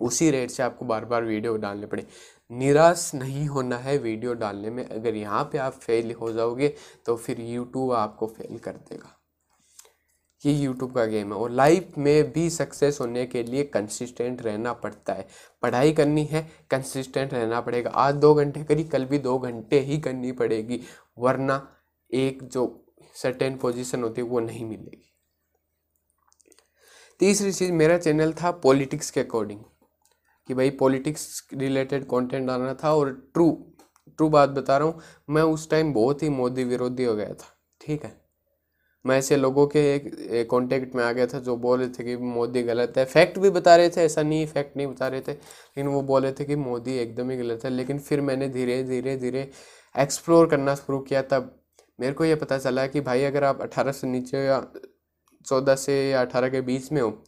उसी 0.01 0.31
रेट 0.31 0.51
से 0.51 0.63
आपको 0.63 0.85
बार 0.85 1.05
बार 1.05 1.25
वीडियो 1.25 1.57
डालने 1.59 1.87
पड़े। 1.87 2.07
निराश 2.51 3.11
नहीं 3.15 3.47
होना 3.49 3.77
है 3.79 3.97
वीडियो 3.99 4.35
डालने 4.37 4.71
में। 4.71 4.85
अगर 4.85 5.15
यहाँ 5.17 5.45
पे 5.53 5.59
आप 5.59 5.73
फेल 5.75 6.13
हो 6.13 6.33
जाओगे 6.33 6.75
तो 7.07 7.17
फिर 7.17 7.41
यूट्यूब 7.43 7.93
आपको 7.95 8.27
फेल 8.29 8.59
कर 8.59 8.73
देगा। 8.91 9.15
ये 10.47 10.53
यूट्यूब 10.53 10.95
का 10.95 11.05
गेम 11.05 11.33
है। 11.33 11.39
और 11.39 11.51
लाइफ 11.51 11.99
में 11.99 12.33
भी 12.33 12.51
सक्सेस 12.51 13.01
होने 13.01 13.27
के 13.27 13.43
लिए 13.43 13.65
कंसिस्टेंट 13.65 14.43
रहना 14.43 14.73
पड़ता 14.73 15.13
है। 15.13 15.27
पढ़ाई 15.63 15.93
करनी 15.93 16.25
है 16.25 16.43
कंसिस्टेंट 16.71 17.35
रहना 17.35 17.61
पड़ेगा। 17.61 17.91
आज 17.91 18.15
दो 18.15 18.35
घंटे 18.35 18.65
करी, 18.65 18.85
कल 18.85 19.05
भी 19.05 19.19
दो 19.19 19.39
घंटे 19.39 19.81
ही 19.81 19.99
करनी 19.99 20.33
पड़ेगी। 20.33 20.81
वरना 21.19 21.77
एक 22.11 22.43
जो 22.43 22.85
सर्टेन 23.15 23.57
पोजीशन 23.57 24.03
होती 24.03 24.21
है, 24.21 24.27
वो 24.29 24.41
नहीं 24.41 24.65
मिलेगी। 24.65 25.05
तीसरी 27.21 27.53
चीज़, 27.53 27.73
मेरा 27.73 27.99
चैनल 27.99 28.33
था 28.33 28.51
पॉलिटिक्स 28.51 29.11
के 29.11 29.21
अकॉर्डिंग 29.21 29.61
कि 30.49 30.55
भाई 30.55 30.71
पॉलिटिक्स 30.71 31.49
रिलेटेड 31.55 32.05
कंटेंट 32.05 32.47
डालना 32.47 32.75
था 32.75 32.95
और 32.95 33.31
ट्रू 33.35 33.51
ट्रू 34.19 34.29
बात 34.29 34.49
बता 34.49 34.79
रहा 34.79 34.89
हूँ। 34.89 35.01
मैं 35.31 35.43
उस 35.43 35.71
टाइम 35.71 35.93
बहुत 35.95 36.23
ही 36.23 36.29
मोदी 36.29 36.65
विरोधी 36.65 37.05
हो 37.05 37.15
गया 37.15 37.35
था। 37.35 37.55
ठीक 37.81 38.05
है? 38.05 38.28
मैं 39.05 39.17
ऐसे 39.19 39.37
लोगों 39.37 39.67
के 39.67 39.81
एक 39.95 40.47
कॉन्टेक्ट 40.51 40.95
में 40.95 41.03
आ 41.05 41.11
गया 41.13 41.27
था 41.27 41.39
जो 41.41 41.57
बोल 41.57 41.79
रहे 41.81 41.89
थे 41.89 42.05
कि 42.05 42.17
मोदी 42.17 42.63
गलत 42.63 42.95
है। 42.99 43.05
फैक्ट 43.05 43.39
भी 43.39 43.51
बता 43.51 43.77
रहे 43.77 43.89
थे, 43.89 44.01
ऐसा 44.01 44.23
नहीं 44.23 44.47
फैक्ट 44.47 44.77
नहीं 44.77 44.87
बता 44.87 45.09
रहे 45.09 45.21
थे, 45.21 45.33
लेकिन 45.33 45.87
वो 45.87 46.03
बोल 46.03 46.23
रहे 46.23 46.33
थे 46.33 46.45
कि 46.45 46.57
मोदी 46.57 46.97
एकदम 46.99 47.31
ही 47.31 47.37
गलत 47.37 47.65
है। 47.65 47.71
लेकिन 47.71 47.99
फिर 47.99 48.21
मैंने 48.21 48.49
धीरे 48.49 48.83
धीरे 48.85 49.17
धीरे 49.17 49.51
एक्सप्लोर 49.95 50.49
करना 50.49 50.75
शुरू 50.75 50.99
किया 51.01 51.23
तब 51.23 51.55
मेरे 51.99 52.13
को 52.13 52.25
ये 52.25 52.35
पता 52.35 52.59
चला 52.59 52.87
कि 52.87 53.01
भाई 53.01 53.23
अगर 53.25 53.45
आप 53.45 53.61
अठारह 53.63 53.93
से 53.93 54.07
नीचे 54.07 54.39
या 54.39 54.61
चौदह 55.47 55.75
से 55.77 55.95
या 56.11 56.21
अठारह 56.21 56.49
के 56.49 56.61
बीच 56.61 56.91
में 56.93 57.01
हो, 57.03 57.25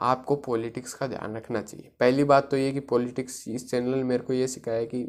आपको 0.00 0.36
पॉलिटिक्स 0.36 0.94
का 0.94 1.06
ध्यान 1.06 1.36
रखना 1.36 1.62
चाहिए। 1.62 1.90
पहली 2.00 2.24
बात 2.24 2.50
तो 2.50 2.56
ये 2.56 2.70
कि 2.72 2.80
पॉलिटिक्स 2.86 3.44
इस 3.48 3.70
चैनल 3.70 3.96
ने 3.96 4.02
मेरे 4.04 4.22
को 4.22 4.32
ये 4.32 4.46
सिखाया 4.48 4.84
कि 4.84 5.04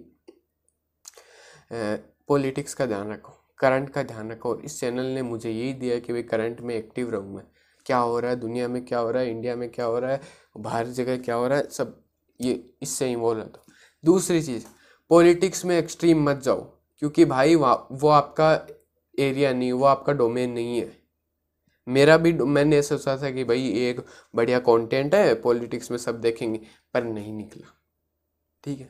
पॉलिटिक्स 2.27 2.73
का 2.73 2.85
ध्यान 2.85 3.11
रखो। 3.11 3.38
करंट 3.59 3.89
का 3.89 4.03
ध्यान 4.03 4.31
रखो 4.31 4.49
और 4.49 4.61
इस 4.65 4.79
चैनल 4.79 5.05
ने 5.05 5.21
मुझे 5.21 5.51
यही 5.51 5.73
दिया 5.73 5.99
कि 5.99 6.13
भाई 6.13 6.23
करंट 6.23 6.61
में 6.61 6.75
एक्टिव 6.75 7.09
रहूँ 7.09 7.35
मैं 7.35 7.43
क्या 7.85 7.97
हो 7.97 8.19
रहा 8.19 8.31
है? 8.31 8.37
दुनिया 8.39 8.67
में 8.67 8.85
क्या 8.85 8.99
हो 8.99 9.11
रहा 9.11 9.23
है? 9.23 9.29
इंडिया 9.31 9.55
में 9.55 9.69
क्या 9.69 9.85
हो 9.85 9.99
रहा 9.99 10.11
है? 10.11 10.21
बाहर 10.57 10.87
जगह 10.87 11.17
क्या 11.17 11.35
हो 11.35 11.47
रहा 11.47 11.57
है? 11.57 11.69
सब 11.69 12.01
ये 12.41 12.73
इससे 12.81 13.11
इन्वॉल्व 13.11 13.39
है। 13.41 13.47
तो 13.47 13.63
दूसरी 14.05 14.41
चीज़, 14.41 14.65
पॉलिटिक्स 15.09 15.65
में 15.65 15.77
एक्सट्रीम 15.77 16.23
मत 16.23 16.37
जाओ, 16.37 16.61
क्योंकि 16.99 17.25
भाई 17.25 17.55
वो 17.55 18.07
आपका 18.07 18.67
एरिया 19.19 19.53
नहीं, 19.53 19.71
वो 19.71 19.85
आपका 19.85 20.13
डोमेन 20.13 20.51
नहीं 20.51 20.79
है। 20.79 20.97
मेरा 21.87 22.17
भी 22.17 22.33
मैंने 22.33 22.81
सोचा 22.81 23.17
था 23.17 23.31
कि 23.31 23.43
भाई 23.43 23.67
एक 23.79 24.01
बढ़िया 24.35 24.59
कंटेंट 24.59 25.15
है, 25.15 25.33
पॉलिटिक्स 25.35 25.91
में 25.91 25.97
सब 25.97 26.21
देखेंगे, 26.21 26.59
पर 26.93 27.03
नहीं 27.03 27.33
निकला। 27.33 27.67
ठीक 28.63 28.79
है? 28.79 28.89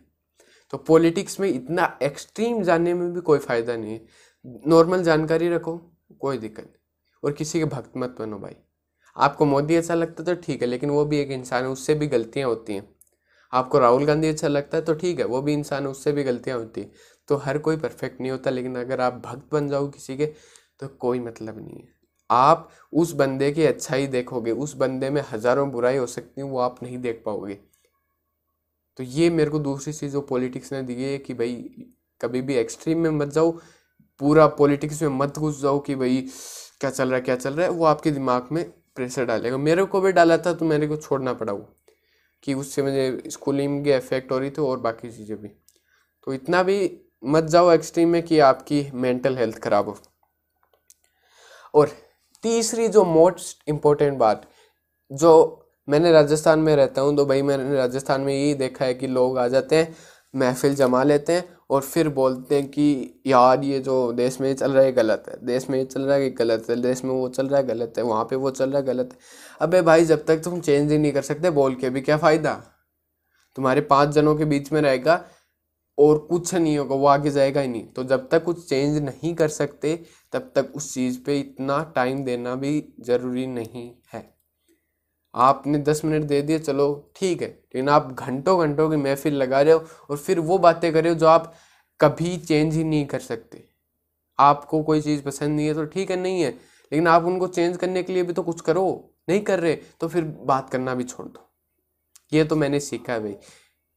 तो 0.72 0.78
पॉलिटिक्स 0.78 1.40
में 1.40 1.50
इतना 1.50 1.98
एक्सट्रीम 2.04 2.62
जाने 2.64 2.94
में 2.94 3.14
भी 3.14 3.22
कोई 3.22 3.40
फ़ायदा 3.40 3.76
नहीं 3.76 3.94
है। 3.94 4.06
नॉर्मल 4.46 5.04
जानकारी 5.04 5.50
रखो, 5.50 5.76
कोई 6.20 6.38
दिक्कत 6.38 6.64
नहीं। 6.64 6.76
और 7.24 7.32
किसी 7.32 7.60
के 7.60 7.66
भक्त 7.66 7.98
मत 7.98 8.16
बनो 8.20 8.38
भाई। 8.40 8.56
आपको 9.16 9.46
मोदी 9.46 9.76
अच्छा 9.76 9.96
लगता 9.96 10.24
है 10.24 10.36
तो 10.36 10.42
ठीक 10.42 10.62
है, 10.62 10.68
लेकिन 10.68 10.90
वो 10.90 11.06
भी 11.06 11.18
एक 11.18 11.32
इंसान 11.32 11.64
है, 11.64 11.70
उससे 11.70 11.96
भी 11.96 12.08
गलतियाँ 12.08 12.50
होती 12.50 12.74
हैं। 12.74 12.88
आपको 13.54 13.80
राहुल 13.80 14.06
गांधी 14.06 14.28
अच्छा 14.28 14.48
लगता 14.48 14.78
है 14.78 14.84
तो 14.84 14.94
ठीक 14.94 15.20
है, 15.20 15.26
वो 15.26 15.42
भी 15.42 15.54
इंसान 15.54 15.84
है, 15.84 15.90
उससे 15.90 16.12
भी 16.12 16.24
गलतियाँ 16.24 16.58
होती 16.58 16.82
हैं। 16.82 16.92
तो 17.30 17.36
हर 17.38 17.58
कोई 17.58 17.78
परफेक्ट 17.78 18.22
नहीं 18.22 18.32
होता, 18.32 18.50
लेकिन 18.50 18.76
अगर 18.76 19.02
आप 19.02 19.22
भक्त 19.26 19.52
बन 19.52 19.70
जाओ 19.70 19.88
किसी 19.90 20.18
के 20.18 20.26
तो 20.80 20.88
कोई 21.00 21.20
मतलब 21.20 21.58
नहीं 21.58 21.80
है। 21.80 21.88
आप 22.30 22.70
उस 22.94 23.12
बंदे 23.14 23.52
की 23.52 23.66
अच्छाई 23.66 24.08
देखोगे, 24.08 24.52
उस 24.52 24.76
बंदे 24.76 25.10
में 25.10 25.22
हज़ारों 25.32 25.70
बुराई 25.72 25.98
हो 25.98 26.06
सकती 26.08 26.42
है, 26.42 26.48
वो 26.48 26.60
आप 26.60 26.84
नहीं 26.84 26.98
देख 26.98 27.22
पाओगे। 27.26 27.60
तो 29.00 29.04
ये 29.04 29.30
मेरे 29.30 29.50
को 29.50 29.60
दूसरी 29.60 29.94
चीज़ 29.94 30.12
जो 30.14 30.22
पॉलिटिक्स 30.22 30.74
ने 30.74 30.82
दी 30.84 31.04
है 31.04 31.18
कि 31.18 31.34
भाई, 31.34 31.54
कभी 32.22 32.42
भी 32.42 32.56
एक्सट्रीम 32.56 33.00
में 33.00 33.10
मत 33.10 33.28
जाओ 33.28 33.52
पूरा 34.20 34.48
पॉलिटिक्स 34.56 35.02
में 35.02 35.10
मत 35.18 35.38
घुस 35.40 35.62
जाओ 35.62 35.80
कि 35.80 35.96
भाई, 35.96 36.22
क्या 36.82 36.90
चल 36.90 37.08
रहा 37.08 37.16
है, 37.16 37.22
क्या 37.22 37.36
चल 37.36 37.54
रहा 37.54 37.66
है, 37.66 37.72
वो 37.72 37.86
आपके 37.86 38.12
दिमाग 38.12 38.48
में 38.52 38.64
प्रेशर 38.96 39.26
डालेगा। 39.26 39.58
मेरे 39.60 39.84
को 39.86 40.02
भी 40.02 40.12
डाला 40.12 40.38
था 40.38 40.54
तो 40.54 40.66
मेरे 40.66 40.88
को 40.88 40.98
छोड़ना 40.98 41.34
पड़ा 41.34 41.54
वो, 41.54 41.70
कि 42.44 42.54
उससे 42.54 42.84
मुझे 42.84 43.22
स्कूलिंग 43.28 43.84
के 43.86 43.96
इफ़ेक्ट 43.98 44.32
हो 44.32 44.40
रही 44.40 44.50
थी 44.50 44.62
और 44.62 44.80
बाकी 44.80 45.12
चीज़ें 45.12 45.38
भी। 45.42 45.48
तो 46.28 46.34
इतना 46.34 46.64
भी 46.64 46.80
मत 47.26 47.44
जाओ 47.46 47.72
एक्सट्रीम 47.72 48.10
में 48.10 48.22
कि 48.24 48.40
आपकी 48.42 48.86
मेंटल 48.96 49.38
हेल्थ 49.38 49.60
ख़राब 49.60 49.88
हो। 49.88 49.98
और 51.74 51.92
तीसरी 52.44 52.88
जो 52.88 53.04
मोस्ट 53.06 53.70
इम्पोर्टेंट 53.70 54.18
बात, 54.18 54.48
जो 55.12 55.66
मैंने 55.88 56.12
राजस्थान 56.12 56.60
में 56.60 56.76
रहता 56.76 57.02
हूँ 57.02 57.16
तो 57.18 57.26
भाई 57.26 57.42
मैंने 57.42 57.76
राजस्थान 57.76 58.22
में 58.22 58.34
यही 58.34 58.54
देखा 58.56 58.86
है 58.86 58.94
कि 58.94 59.08
लोग 59.08 59.38
आ 59.38 59.48
जाते 59.48 59.76
हैं, 59.76 59.96
महफिल 60.34 60.76
जमा 60.76 61.04
लेते 61.04 61.34
हैं 61.34 61.48
और 61.70 61.82
फिर 61.82 62.10
बोलते 62.10 62.56
हैं 62.56 62.68
कि 62.68 63.22
यार 63.28 63.64
ये 63.64 63.80
जो 63.80 64.12
देश 64.14 64.40
में 64.42 64.48
ये 64.48 64.54
चल 64.54 64.72
रहा 64.72 64.84
है 64.84 64.92
गलत 64.92 65.24
है, 65.30 65.38
देश 65.46 65.70
में 65.70 65.78
ये 65.80 65.86
चल 65.86 66.02
रहा 66.02 66.16
है 66.16 66.30
गलत 66.30 66.66
है, 66.70 66.76
देश 66.76 67.04
में 67.04 67.12
वो 67.12 67.28
चल 67.30 67.48
रहा 67.48 67.60
है 67.60 67.68
गलत 67.68 67.94
है, 67.98 68.04
वहाँ 68.04 68.24
पे 68.24 68.36
वो 68.36 68.52
चल 68.52 68.70
रहा 68.70 68.80
है 68.80 68.86
गलत 68.86 69.10
है। 69.14 69.20
अबे 69.62 69.82
भाई, 69.82 70.06
जब 70.06 70.26
तक 70.26 70.42
तुम 70.44 70.60
चेंज 70.62 70.92
ही 70.92 70.98
नहीं 70.98 71.12
कर 71.12 71.22
सकते, 71.22 71.50
बोल 71.50 71.76
के 71.76 71.90
भी 71.90 72.02
क्या 72.02 72.18
फ़ायदा? 72.18 72.54
तुम्हारे 73.56 73.82
पाँच 73.82 74.10
जनों 74.10 74.36
के 74.36 74.46
बीच 74.46 74.72
में 74.72 74.82
रहेगा 74.82 75.24
और 75.98 76.18
कुछ 76.20 76.54
नहीं 76.56 76.78
होगा, 76.78 76.96
वो 76.96 77.08
आगे 77.08 77.30
जाएगा 77.30 77.62
ही 77.62 77.68
नहीं। 77.68 77.86
तो 77.86 78.04
जब 78.04 78.28
तक 78.30 78.44
कुछ 78.44 78.68
चेंज 78.70 78.98
नहीं 79.04 79.36
कर 79.36 79.48
सकते, 79.48 79.96
तब 80.34 80.52
तक 80.56 80.72
उस 80.76 80.94
चीज़ 80.94 81.20
पे 81.26 81.40
इतना 81.40 81.84
टाइम 81.96 82.24
देना 82.24 82.56
भी 82.56 82.94
ज़रूरी 83.02 83.48
नहीं 83.48 83.92
है। 84.14 84.39
आपने 85.34 85.78
दस 85.80 86.02
मिनट 86.06 86.24
दे 86.24 86.42
दिए, 86.42 86.60
चलो 86.60 87.12
ठीक 87.16 87.42
है। 87.42 87.48
लेकिन 87.48 87.90
आप 87.90 88.12
घंटों 88.14 88.60
घंटों 88.60 88.90
की 88.90 88.96
महफिल 88.98 89.34
लगा 89.34 89.62
रहे 89.62 89.74
हो 89.74 89.86
और 90.10 90.18
फिर 90.18 90.40
वो 90.42 90.58
बातें 90.58 90.92
कर 90.94 91.04
रहे 91.04 91.14
हो 91.14 91.20
जो 91.20 91.28
आप 91.28 91.54
कभी 92.00 92.36
चेंज 92.38 92.74
ही 92.76 92.84
नहीं 92.84 93.06
कर 93.06 93.20
सकते। 93.20 93.64
आपको 94.40 94.82
कोई 94.84 95.02
चीज़ 95.02 95.24
पसंद 95.24 95.56
नहीं 95.56 95.68
है 95.68 95.74
तो 95.74 95.86
ठीक 95.86 96.12
है, 96.12 96.18
नहीं 96.18 96.42
है। 96.42 96.50
लेकिन 96.52 97.08
आप 97.08 97.26
उनको 97.26 97.48
चेंज 97.48 97.78
करने 97.78 98.04
के 98.04 98.14
लिए 98.14 98.24
भी 98.24 98.34
तो 98.34 98.44
कुछ 98.44 98.62
करो, 98.62 99.16
नहीं 99.30 99.42
कर 99.42 99.60
रहे 99.60 99.76
तो 100.02 100.08
फिर 100.08 100.24
बात 100.24 100.70
करना 100.70 100.96
भी 100.96 101.04
छोड़ 101.04 101.28
दो। 101.28 101.48
ये 102.32 102.44
तो 102.44 102.56
मैंने 102.56 102.80
सीखा 102.80 103.14
है 103.14 103.20
भाई। 103.20 103.36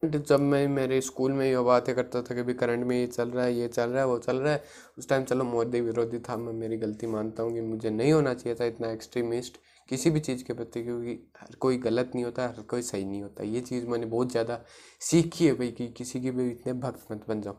जब 0.02 0.40
मैं 0.40 0.66
मेरे 0.68 1.00
स्कूल 1.00 1.32
में 1.32 1.46
ये 1.46 1.58
बातें 1.58 1.94
करता 1.94 2.22
था 2.22 2.34
कि 2.34 2.42
भी 2.42 2.54
करंट 2.54 2.84
में 2.86 2.96
ये 2.96 3.06
चल 3.06 3.28
रहा 3.28 3.44
है, 3.44 3.54
ये 3.54 3.68
चल 3.68 3.90
रहा 3.90 4.00
है, 4.00 4.06
वो 4.06 4.18
चल 4.18 4.36
रहा 4.36 4.52
है, 4.52 4.62
उस 4.98 5.08
टाइम 5.08 5.24
चलो 5.24 5.44
मोदी 5.44 5.80
विरोधी 5.80 6.18
था, 6.18 6.36
मैं 6.36 6.52
मेरी 6.52 6.76
गलती 6.76 7.06
मानता 7.06 7.42
हूँ 7.42 7.52
कि 7.54 7.60
मुझे 7.60 7.90
नहीं 7.90 8.12
होना 8.12 8.34
चाहिए 8.34 8.56
था 8.60 8.64
इतना 8.64 8.90
एक्सट्रीमिस्ट 8.90 9.58
किसी 9.92 10.10
भी 10.10 10.20
चीज़ 10.20 10.44
के 10.44 10.52
प्रति, 10.52 10.82
क्योंकि 10.82 11.12
हर 11.38 11.54
कोई 11.60 11.76
गलत 11.78 12.12
नहीं 12.14 12.24
होता, 12.24 12.46
हर 12.48 12.62
कोई 12.62 12.82
सही 12.82 13.04
नहीं 13.04 13.22
होता। 13.22 13.44
ये 13.44 13.60
चीज़ 13.60 13.86
मैंने 13.86 14.06
बहुत 14.06 14.30
ज़्यादा 14.30 14.60
सीखी 15.00 15.46
है 15.46 15.52
भाई, 15.54 15.70
कि 15.70 15.88
किसी 15.88 16.20
की 16.20 16.30
भी 16.30 16.50
इतने 16.50 16.72
भक्त 16.72 17.12
मत 17.12 17.24
बन 17.28 17.40
जाओ। 17.40 17.56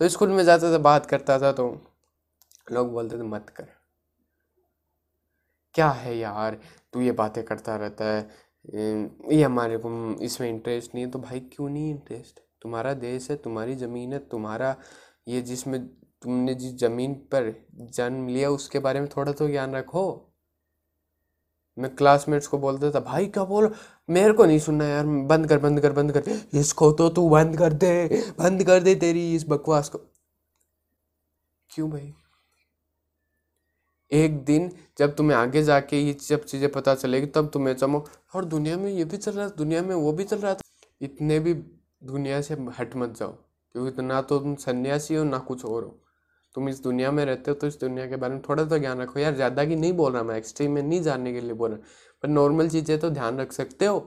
तो 0.00 0.08
स्कूल 0.08 0.30
में 0.30 0.42
जाता 0.44 0.72
था, 0.72 0.78
बात 0.80 1.06
करता 1.06 1.38
था 1.38 1.52
तो 1.52 1.68
लोग 2.72 2.92
बोलते 2.92 3.18
थे, 3.18 3.22
मत 3.24 3.48
कर। 3.56 3.68
क्या 5.74 5.88
है 5.90 6.16
यार? 6.18 6.58
तू 6.92 7.00
ये 7.00 7.12
बातें 7.12 7.42
करता 7.44 7.76
रहता 7.76 8.04
है। 8.04 8.28
ये 9.32 9.42
हमारे 9.42 9.78
को, 9.78 9.90
इसमें 10.22 10.48
इंटरेस्ट 10.48 10.94
नहीं 10.94 11.04
है। 11.04 11.10
तो 11.10 11.18
भाई, 11.18 11.40
क्यों 11.40 11.68
नहीं 11.68 11.90
इंटरेस्ट 11.90 12.40
तुम्हारा 12.62 12.92
देश 12.94 13.30
है, 13.30 13.36
तुम्हारी 13.36 13.74
ज़मीन 13.76 14.12
है, 14.12 14.18
तुम्हारा 14.28 14.76
ये 15.28 15.40
जिसमें 15.42 15.86
तुमने 16.22 16.54
जिस 16.54 16.74
ज़मीन 16.78 17.14
पर 17.32 17.54
जन्म 17.94 18.28
लिया, 18.28 18.50
उसके 18.50 18.78
बारे 18.78 19.00
में 19.00 19.08
थोड़ा 19.16 19.32
तो 19.32 19.48
ज्ञान 19.48 19.74
रखो। 19.74 20.31
मैं 21.78 21.94
क्लासमेट्स 21.96 22.46
को 22.46 22.58
बोलता 22.58 22.90
था, 22.90 23.00
भाई, 23.00 23.26
क्या 23.26 23.44
बोल? 23.44 23.70
मेरे 24.08 24.32
को 24.32 24.44
नहीं 24.44 24.58
सुनना 24.58 24.84
यार, 24.84 25.06
बंद 25.06 25.48
कर 25.48 25.58
बंद 25.58 25.80
कर 25.80 25.92
बंद 25.92 26.12
कर। 26.12 26.58
इसको 26.58 26.90
तो 26.92 27.08
तू 27.08 27.28
बंद 27.28 27.56
कर 27.58 27.72
दे, 27.72 28.22
बंद 28.38 28.64
कर 28.64 28.80
दे 28.80 28.94
तेरी 28.94 29.34
इस 29.34 29.46
बकवास 29.48 29.88
को। 29.88 29.98
क्यों 31.70 31.90
भाई? 31.90 32.12
एक 34.10 34.44
दिन 34.44 34.70
जब 34.98 35.14
तुम्हें 35.16 35.36
आगे 35.36 35.62
जाके 35.62 36.00
ये 36.00 36.12
सब 36.20 36.44
चीज़ें 36.44 36.70
पता 36.72 36.94
चलेगी, 36.94 37.26
तब 37.26 37.50
तुम्हें 37.50 37.74
चमो, 37.74 38.04
और 38.34 38.44
दुनिया 38.44 38.76
में 38.76 38.90
ये 38.90 39.04
भी 39.04 39.16
चल 39.16 39.32
रहा 39.32 39.44
है, 39.46 39.52
दुनिया 39.56 39.82
में 39.82 39.94
वो 39.94 40.12
भी 40.12 40.24
चल 40.24 40.38
रहा 40.38 40.54
था। 40.54 40.60
इतने 41.00 41.38
भी 41.40 41.54
दुनिया 41.54 42.40
से 42.40 42.54
हट 42.78 42.96
मत 42.96 43.16
जाओ, 43.18 43.32
क्योंकि 43.74 44.02
ना 44.02 44.20
तो 44.22 44.38
तुम 44.38 44.54
सन्यासी 44.54 45.14
हो, 45.14 45.24
ना 45.24 45.38
कुछ 45.38 45.64
और 45.64 45.84
हो। 45.84 45.98
तुम 46.56 46.68
इस 46.68 46.82
दुनिया 46.82 47.10
में 47.10 47.24
रहते 47.24 47.50
हो 47.50 47.54
तो 47.54 47.66
इस 47.66 47.78
दुनिया 47.80 48.06
के 48.06 48.16
बारे 48.16 48.34
में 48.34 48.42
थोड़ा 48.48 48.64
तो 48.64 48.78
ज्ञान 48.78 49.00
रखो। 49.00 49.20
यार, 49.20 49.34
ज़्यादा 49.34 49.64
की 49.64 49.76
नहीं 49.76 49.92
बोल 49.92 50.12
रहा 50.12 50.22
मैं 50.22 50.36
एक्सट्रीम 50.36 50.72
में 50.72 50.82
नहीं 50.82 51.00
जानने 51.02 51.32
के 51.32 51.40
लिए 51.40 51.52
बोल 51.52 51.70
रहा। 51.70 51.78
पर 52.22 52.28
नॉर्मल 52.28 52.68
चीज़ें 52.68 52.98
तो 53.00 53.10
ध्यान 53.10 53.38
रख 53.40 53.52
सकते 53.52 53.86
हो। 53.86 53.98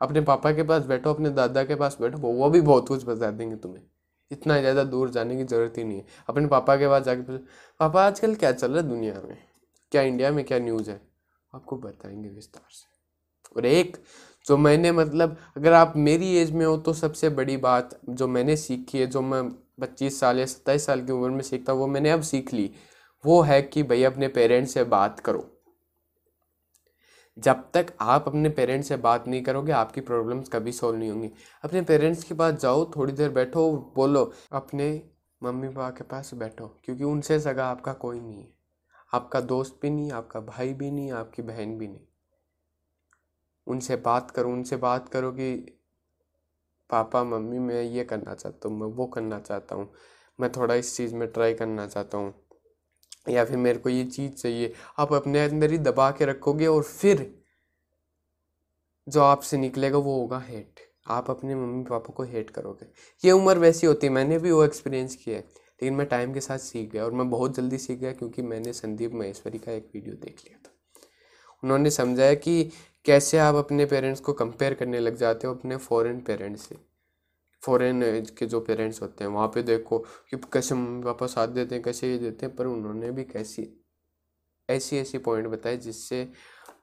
अपने 0.00 0.20
पापा 0.20 0.52
के 0.52 0.62
पास 0.62 0.84
बैठो, 0.84 1.14
अपने 1.14 1.30
दादा 1.30 1.64
के 1.64 1.74
पास 1.74 1.96
बैठो, 2.00 2.18
वो 2.18 2.50
भी 2.50 2.60
बहुत 2.60 2.88
कुछ 2.88 3.04
बता 3.04 3.30
देंगे 3.30 3.56
तुम्हें। 3.56 3.82
इतना 4.30 4.58
ज़्यादा 4.60 4.84
दूर 4.84 5.10
जाने 5.10 5.36
की 5.36 5.44
ज़रूरत 5.44 5.78
ही 5.78 5.84
नहीं 5.84 5.98
है। 5.98 6.06
अपने 6.28 6.46
पापा 6.48 6.76
के 6.76 6.88
पास 6.88 7.02
जाके 7.02 7.36
पापा, 7.80 8.02
आजकल 8.02 8.34
क्या 8.34 8.52
चल 8.52 8.72
रहा 8.72 8.82
है 8.82 8.88
दुनिया 8.88 9.14
में? 9.28 9.36
क्या 9.92 10.02
इंडिया 10.02 10.30
में 10.30 10.44
क्या 10.44 10.58
न्यूज़ 10.58 10.90
है? 10.90 11.00
आपको 11.52 11.76
बताएँगे 11.78 12.28
विस्तार 12.28 12.68
से। 12.70 12.86
और 13.56 13.66
एक, 13.66 13.96
जो 14.46 14.56
मैंने 14.56 14.92
मतलब 14.92 15.36
अगर 15.56 15.72
आप 15.72 15.92
मेरी 15.96 16.34
एज 16.36 16.50
में 16.50 16.64
हो 16.66 16.76
तो 16.76 16.92
सबसे 16.94 17.28
बड़ी 17.30 17.56
बात 17.56 17.98
जो 18.08 18.28
मैंने 18.28 18.56
सीखी 18.56 18.98
है, 18.98 19.06
जो 19.06 19.20
मैं 19.22 19.42
पच्चीस 19.82 20.20
साल 20.20 20.38
या 20.38 20.46
सत्ताईस 20.46 20.86
साल 20.86 21.06
की 21.06 21.12
उम्र 21.12 21.30
में 21.30 21.42
सीखता 21.42 21.72
वो 21.72 21.86
मैंने 21.86 22.10
अब 22.10 22.22
सीख 22.22 22.52
ली। 22.52 22.70
वो 23.24 23.40
है 23.42 23.62
कि 23.62 23.82
भाई 23.82 24.02
अपने 24.02 24.28
पेरेंट्स 24.28 24.74
से 24.74 24.84
बात 24.84 25.20
करो। 25.20 25.48
जब 27.38 27.64
तक 27.74 27.86
आप 28.00 28.24
अपने 28.26 28.48
पेरेंट्स 28.48 28.88
से 28.88 28.96
बात 28.96 29.28
नहीं 29.28 29.42
करोगे, 29.42 29.72
आपकी 29.72 30.00
प्रॉब्लम्स 30.00 30.48
कभी 30.48 30.72
सॉल्व 30.72 30.98
नहीं 30.98 31.10
होंगी। 31.10 31.30
अपने 31.64 31.82
पेरेंट्स 31.82 32.24
के 32.24 32.34
पास 32.34 32.54
जाओ, 32.54 32.90
थोड़ी 32.96 33.12
देर 33.12 33.30
बैठो, 33.30 33.92
बोलो, 33.96 34.32
अपने 34.52 35.10
मम्मी 35.42 35.68
पापा 35.68 35.90
के 35.90 36.04
पास 36.04 36.34
बैठो, 36.34 36.80
क्योंकि 36.84 37.04
उनसे 37.04 37.40
सगा 37.40 37.66
आपका 37.66 37.92
कोई 37.92 38.20
नहीं 38.20 38.38
है। 38.38 38.48
आपका 39.14 39.40
दोस्त 39.40 39.78
भी 39.82 39.90
नहीं, 39.90 40.12
आपका 40.12 40.40
भाई 40.40 40.72
भी 40.74 40.90
नहीं, 40.90 41.12
आपकी 41.12 41.42
बहन 41.42 41.78
भी 41.78 41.88
नहीं। 41.88 42.00
उनसे 43.66 43.96
बात 43.96 44.30
करो, 44.30 44.50
उनसे 44.50 44.76
बात 44.76 45.08
करो 45.08 45.32
कि 45.32 45.78
पापा, 46.92 47.24
मम्मी, 47.24 47.58
मैं 47.58 47.82
ये 47.82 48.04
करना 48.04 48.34
चाहता 48.34 48.68
हूँ, 48.68 48.78
मैं 48.80 48.86
वो 48.88 49.06
करना 49.06 49.38
चाहता 49.40 49.74
हूँ, 49.74 49.88
मैं 50.38 50.50
थोड़ा 50.52 50.74
इस 50.74 50.96
चीज़ 50.96 51.14
में 51.14 51.26
ट्राई 51.28 51.54
करना 51.54 51.86
चाहता 51.86 52.18
हूँ। 52.18 52.34
या 53.28 53.44
फिर 53.44 53.56
मेरे 53.56 53.78
को 53.78 53.88
ये 53.88 54.04
चीज़ 54.06 54.32
चाहिए, 54.32 54.72
आप 54.98 55.12
अपने 55.12 55.44
अंदर 55.44 55.70
ही 55.70 55.78
दबा 55.80 56.10
के 56.10 56.24
रखोगे 56.24 56.66
और 56.66 56.82
फिर 56.82 57.30
जो 59.06 59.20
आपसे 59.20 59.56
निकलेगा 59.58 59.98
वो 59.98 60.18
होगा 60.18 60.38
हेट 60.38 60.80
आप 61.10 61.30
अपने 61.30 61.54
मम्मी 61.54 61.84
पापा 61.84 62.12
को 62.14 62.22
हेट 62.24 62.50
करोगे। 62.50 62.86
ये 63.24 63.32
उम्र 63.32 63.58
वैसी 63.58 63.86
होती 63.86 64.06
है, 64.06 64.12
मैंने 64.12 64.38
भी 64.38 64.50
वो 64.50 64.64
एक्सपीरियंस 64.64 65.16
किया 65.16 65.36
है, 65.36 65.42
लेकिन 65.42 65.94
मैं 65.94 66.06
टाइम 66.06 66.34
के 66.34 66.40
साथ 66.40 66.58
सीख 66.58 66.90
गया 66.92 67.04
और 67.04 67.12
मैं 67.12 67.28
बहुत 67.30 67.56
जल्दी 67.56 67.78
सीख 67.78 67.98
गया 67.98 68.12
क्योंकि 68.12 68.42
मैंने 68.42 68.72
संदीप 68.72 69.14
महेश्वरी 69.14 69.58
का 69.58 69.72
एक 69.72 69.90
वीडियो 69.94 70.14
देख 70.16 70.42
लिया 70.44 70.58
था। 70.58 70.71
उन्होंने 71.62 71.90
समझाया 71.90 72.34
कि 72.34 72.70
कैसे 73.04 73.38
आप 73.38 73.54
अपने 73.54 73.86
पेरेंट्स 73.86 74.20
को 74.20 74.32
कंपेयर 74.32 74.74
करने 74.74 75.00
लग 75.00 75.16
जाते 75.16 75.46
हो 75.46 75.54
अपने 75.54 75.76
फॉरेन 75.76 76.20
पेरेंट्स 76.20 76.62
से। 76.62 76.76
फॉरेन 77.62 78.02
के 78.38 78.46
जो 78.46 78.60
पेरेंट्स 78.60 79.02
होते 79.02 79.24
हैं, 79.24 79.30
वहाँ 79.30 79.48
पे 79.48 79.62
देखो 79.62 79.98
कि 80.30 80.36
कैसे 80.52 80.74
मम्मी 80.74 81.02
पापा 81.04 81.26
साथ 81.26 81.48
देते 81.48 81.74
हैं, 81.74 81.84
कैसे 81.84 82.10
ये 82.12 82.18
देते 82.18 82.46
हैं, 82.46 82.54
पर 82.56 82.66
उन्होंने 82.66 83.10
भी 83.10 83.24
कैसी, 83.24 83.68
ऐसी 84.68 84.98
ऐसी 84.98 85.18
पॉइंट 85.18 85.46
बताए 85.46 85.76
जिससे 85.76 86.28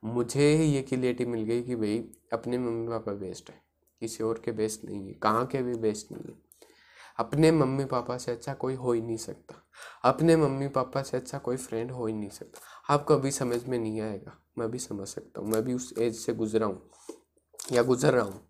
मुझे 0.03 0.51
ये 0.55 0.81
क्लियरिटी 0.81 1.25
मिल 1.25 1.43
गई 1.43 1.61
कि 1.61 1.75
भाई 1.75 2.03
अपने 2.33 2.57
मम्मी 2.57 2.87
पापा 2.87 3.13
बेस्ट 3.13 3.49
है। 3.49 3.61
किसी 4.01 4.23
और 4.23 4.41
के 4.45 4.51
बेस्ट 4.51 4.85
नहीं 4.85 5.07
है, 5.07 5.13
कहाँ 5.13 5.45
के 5.45 5.61
भी 5.61 5.73
बेस्ट 5.73 6.11
नहीं 6.11 6.23
है। 6.23 6.48
अपने 7.19 7.51
मम्मी 7.51 7.85
पापा 7.85 8.17
से 8.17 8.31
अच्छा 8.31 8.53
कोई 8.53 8.73
हो 8.73 8.93
ही 8.93 9.01
नहीं 9.01 9.17
सकता। 9.17 9.55
अपने 10.03 10.35
मम्मी 10.35 10.67
पापा 10.67 11.01
से 11.01 11.17
अच्छा 11.17 11.37
कोई 11.37 11.57
फ्रेंड 11.57 11.91
हो 11.91 12.07
ही 12.07 12.13
नहीं 12.13 12.29
सकता। 12.29 12.93
आपको 12.93 13.13
अभी 13.13 13.31
समझ 13.31 13.63
में 13.65 13.79
नहीं 13.79 14.01
आएगा। 14.01 14.37
मैं 14.57 14.71
भी 14.71 14.79
समझ 14.79 15.07
सकता 15.07 15.41
हूँ। 15.41 15.49
मैं 15.49 15.63
भी 15.63 15.73
उस 15.73 15.93
एज 15.97 16.15
से 16.15 16.33
गुजरा 16.33 16.65
हूँ। 16.65 16.89
या 17.71 17.83
गुजर 17.83 18.13
रहा 18.13 18.23
हूँ। 18.23 18.47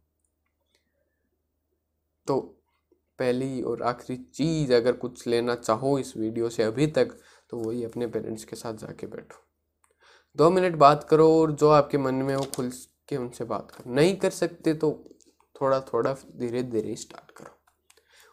तो 2.28 2.40
पहली 3.20 3.62
और 3.62 3.84
आखिरी 3.84 4.18
चीज़ 4.18 4.74
अगर 4.74 4.92
कुछ 4.92 5.28
लेना 5.28 5.56
चाहो 5.56 6.00
इस 6.00 6.18
वीडियो 6.18 6.50
से 6.50 6.64
अभी 6.64 6.88
तक 6.88 7.20
तो 7.50 7.58
वही 7.58 7.84
अपने 7.84 8.08
पेरेंट्स 8.08 8.44
के 8.44 8.56
साथ 8.56 8.74
जाके 8.74 9.08
बैठो। 9.08 9.46
दो 10.36 10.50
मिनट 10.50 10.76
बात 10.76 11.04
करो 11.04 11.42
और 11.42 11.52
जो 11.52 11.70
आपके 11.70 11.98
मन 11.98 12.16
में 12.16 12.36
हो 12.36 12.44
खुल 12.44 12.72
के 13.10 13.18
उनसे 13.18 13.44
बात 13.44 13.72
करो। 13.72 13.94
नहीं 13.94 14.16
कर 14.18 14.30
सकते 14.30 14.74
तो 14.74 15.10
थोड़ा 15.62 15.82
थोड़ा 15.82 16.14
धीरे 16.14 16.64
धीरे 16.64 16.96
स्टार्ट 16.96 17.32
करो। 17.32 17.59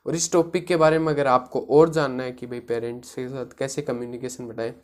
और 0.07 0.14
इस 0.14 0.31
टॉपिक 0.33 0.66
के 0.66 0.77
बारे 0.77 0.99
में 0.99 1.12
अगर 1.12 1.27
आपको 1.27 1.61
और 1.71 1.90
जानना 1.90 2.23
है 2.23 2.33
कि 2.33 2.47
भाई 2.47 2.61
पेरेंट्स 2.61 3.14
के 3.14 3.29
साथ 3.29 3.57
कैसे 3.59 3.83
कम्युनिकेशन 3.83 4.49
बढ़ाएँ 4.49 4.75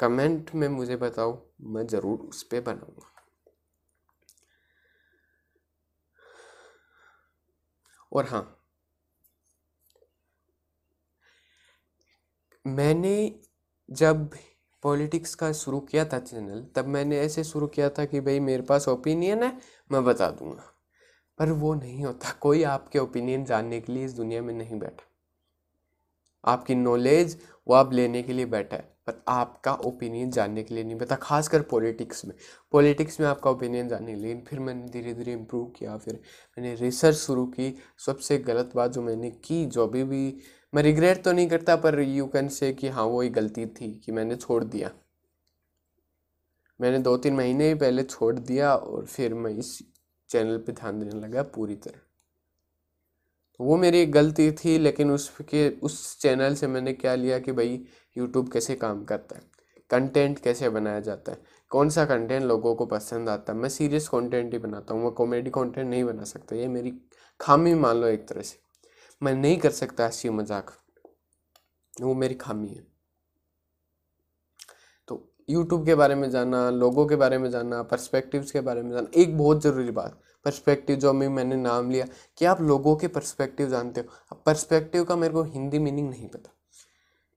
कमेंट 0.00 0.54
में 0.54 0.68
मुझे 0.68 0.96
बताओ, 0.96 1.38
मैं 1.62 1.86
ज़रूर 1.86 2.18
उस 2.20 2.42
पर 2.42 2.60
बनाऊँगा। 2.60 3.10
और 8.12 8.24
हाँ 8.24 8.42
मैंने 12.64 13.14
जब 13.88 14.28
पॉलिटिक्स 14.82 15.34
का 15.34 15.52
शुरू 15.52 15.80
किया 15.80 16.04
था 16.04 16.18
चैनल 16.20 16.64
तब 16.76 16.86
मैंने 16.88 17.18
ऐसे 17.20 17.44
शुरू 17.44 17.66
किया 17.66 17.88
था 17.90 18.04
कि 18.04 18.20
भाई 18.20 18.40
मेरे 18.40 18.62
पास 18.62 18.88
ओपिनियन 18.88 19.42
है, 19.42 19.56
मैं 19.90 20.04
बता 20.04 20.30
दूँगा। 20.30 20.73
पर 21.38 21.50
वो 21.52 21.74
नहीं 21.74 22.04
होता। 22.04 22.30
कोई 22.40 22.62
आपके 22.62 22.98
ओपिनियन 22.98 23.44
जानने 23.44 23.80
के 23.80 23.92
लिए 23.92 24.04
इस 24.04 24.12
दुनिया 24.12 24.42
में 24.42 24.54
नहीं 24.54 24.78
बैठा। 24.78 25.10
आपकी 26.44 26.74
नॉलेज 26.74 27.38
वो 27.66 27.74
आप 27.74 27.92
लेने 27.92 28.22
के 28.22 28.32
लिए 28.32 28.46
बैठा 28.46 28.76
है 28.76 28.92
पर 29.06 29.22
आपका 29.28 29.72
ओपिनियन 29.86 30.30
जानने 30.30 30.62
के 30.62 30.74
लिए 30.74 30.84
नहीं 30.84 30.96
बैठा, 30.96 31.16
खासकर 31.16 31.62
पॉलिटिक्स 31.62 32.24
में। 32.24 32.34
पॉलिटिक्स 32.72 33.20
में 33.20 33.26
आपका 33.26 33.50
ओपिनियन 33.50 33.88
जानने 33.88 34.14
के 34.14 34.20
लिए। 34.20 34.40
फिर 34.48 34.60
मैंने 34.60 34.88
धीरे 34.88 35.14
धीरे 35.14 35.32
इम्प्रूव 35.32 35.66
किया, 35.68 35.96
फिर 35.96 36.20
मैंने 36.58 36.74
रिसर्च 36.74 37.16
शुरू 37.16 37.46
की। 37.46 37.74
सबसे 38.06 38.38
गलत 38.38 38.72
बात 38.76 38.90
जो 38.90 39.02
मैंने 39.02 39.30
की, 39.30 39.64
जो 39.66 39.86
अभी 39.86 40.04
भी 40.04 40.38
मैं 40.72 40.82
रिग्रेट 40.82 41.22
तो 41.24 41.32
नहीं 41.32 41.48
करता, 41.48 41.76
पर 41.76 42.00
यू 42.00 42.26
कैन 42.26 42.48
से 42.48 42.72
कि 42.72 42.88
हाँ 42.88 43.04
वो 43.04 43.20
ही 43.20 43.28
गलती 43.28 43.66
थी 43.66 43.92
कि 44.04 44.12
मैंने 44.12 44.36
छोड़ 44.36 44.62
दिया। 44.64 44.90
मैंने 46.80 46.98
दो 46.98 47.16
तीन 47.16 47.34
महीने 47.34 47.68
ही 47.68 47.74
पहले 47.74 48.02
छोड़ 48.02 48.34
दिया 48.34 48.74
और 48.74 49.06
फिर 49.06 49.34
मैं 49.34 49.50
इस 49.50 49.78
चैनल 50.34 50.58
पे 50.58 50.72
ध्यान 50.72 50.98
देने 51.00 51.20
लगा 51.20 51.42
पूरी 51.42 51.74
तरह। 51.76 52.00
तो 53.60 53.64
वो 53.64 53.76
मेरी 53.76 54.00
एक 54.00 54.12
गलती 54.12 54.50
थी, 54.52 54.78
लेकिन 54.78 55.10
उसके, 55.10 55.68
उस 55.68 56.18
चैनल 56.20 56.54
से 56.54 56.66
मैंने 56.66 56.92
क्या 56.92 57.14
लिया 57.14 57.38
कि 57.38 57.52
भाई 57.52 57.84
यूट्यूब 58.16 58.52
कैसे 58.52 58.74
काम 58.74 59.04
करता 59.04 59.36
है? 59.36 59.42
कंटेंट 59.90 60.38
कैसे 60.38 60.68
बनाया 60.68 61.00
जाता 61.00 61.32
है? 61.32 61.38
कौन 61.70 61.88
सा 61.88 62.04
कंटेंट 62.04 62.42
लोगों 62.42 62.74
को 62.74 62.86
पसंद 62.86 63.28
आता 63.28 63.52
है? 63.52 63.58
मैं 63.58 63.68
सीरियस 63.68 64.08
कंटेंट 64.08 64.52
ही 64.52 64.58
बनाता 64.58 64.94
हूँ, 64.94 65.02
मैं 65.02 65.10
कॉमेडी 65.10 65.50
कंटेंट 65.50 65.86
नहीं 65.88 66.04
बना 66.04 66.24
सकता। 66.24 66.56
ये 66.56 66.68
मेरी 66.68 66.92
खामी 67.40 67.74
मान 67.74 67.96
लो 67.96 68.06
एक 68.06 68.28
तरह 68.28 68.42
से। 68.42 68.58
मैं 69.22 69.34
नहीं 69.34 69.58
कर 69.58 69.70
सकता 69.70 70.04
हँसी 70.04 70.30
मज़ाक। 70.30 70.72
वो 72.00 72.14
मेरी 72.14 72.34
खामी 72.34 72.68
है। 72.68 72.93
यूट्यूब 75.48 75.84
के 75.86 75.94
बारे 75.94 76.14
में 76.14 76.28
जाना 76.30 76.68
लोगों 76.72 77.06
के 77.06 77.16
बारे 77.16 77.38
में 77.38 77.50
जानना 77.50 77.82
पर्सपेक्टिव्स 77.84 78.50
के 78.50 78.60
बारे 78.60 78.82
में 78.82 78.90
जानना, 78.92 79.08
एक 79.14 79.36
बहुत 79.38 79.62
ज़रूरी 79.62 79.90
बात। 79.92 80.20
पर्सपेक्टिव 80.46 80.96
जो 80.96 81.10
अभी 81.10 81.28
मैंने 81.28 81.56
नाम 81.56 81.90
लिया, 81.90 82.06
कि 82.38 82.44
आप 82.44 82.60
लोगों 82.62 82.94
के 82.96 83.08
पर्सपेक्टिव 83.08 83.68
जानते 83.68 84.00
हो। 84.00 84.16
अब 84.32 84.42
पर्सपेक्टिव 84.46 85.04
का 85.04 85.16
मेरे 85.16 85.34
को 85.34 85.42
हिंदी 85.44 85.78
मीनिंग 85.78 86.08
नहीं 86.10 86.28
पता। 86.28 86.50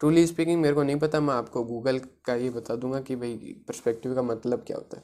ट्रूली 0.02 0.26
स्पीकिंग 0.28 0.62
मेरे 0.62 0.76
को 0.76 0.84
नहीं 0.84 1.00
पता, 1.00 1.20
मैं 1.20 1.34
आपको 1.34 1.64
गूगल 1.64 2.00
का 2.26 2.36
ये 2.36 2.50
बता 2.50 2.76
दूँगा 2.76 3.00
कि 3.00 3.16
भाई 3.16 3.36
पर्सपेक्टिव 3.68 4.16
का 4.16 4.22
मतलब 4.24 4.64
क्या 4.68 4.78
होता 4.78 4.98
है। 4.98 5.04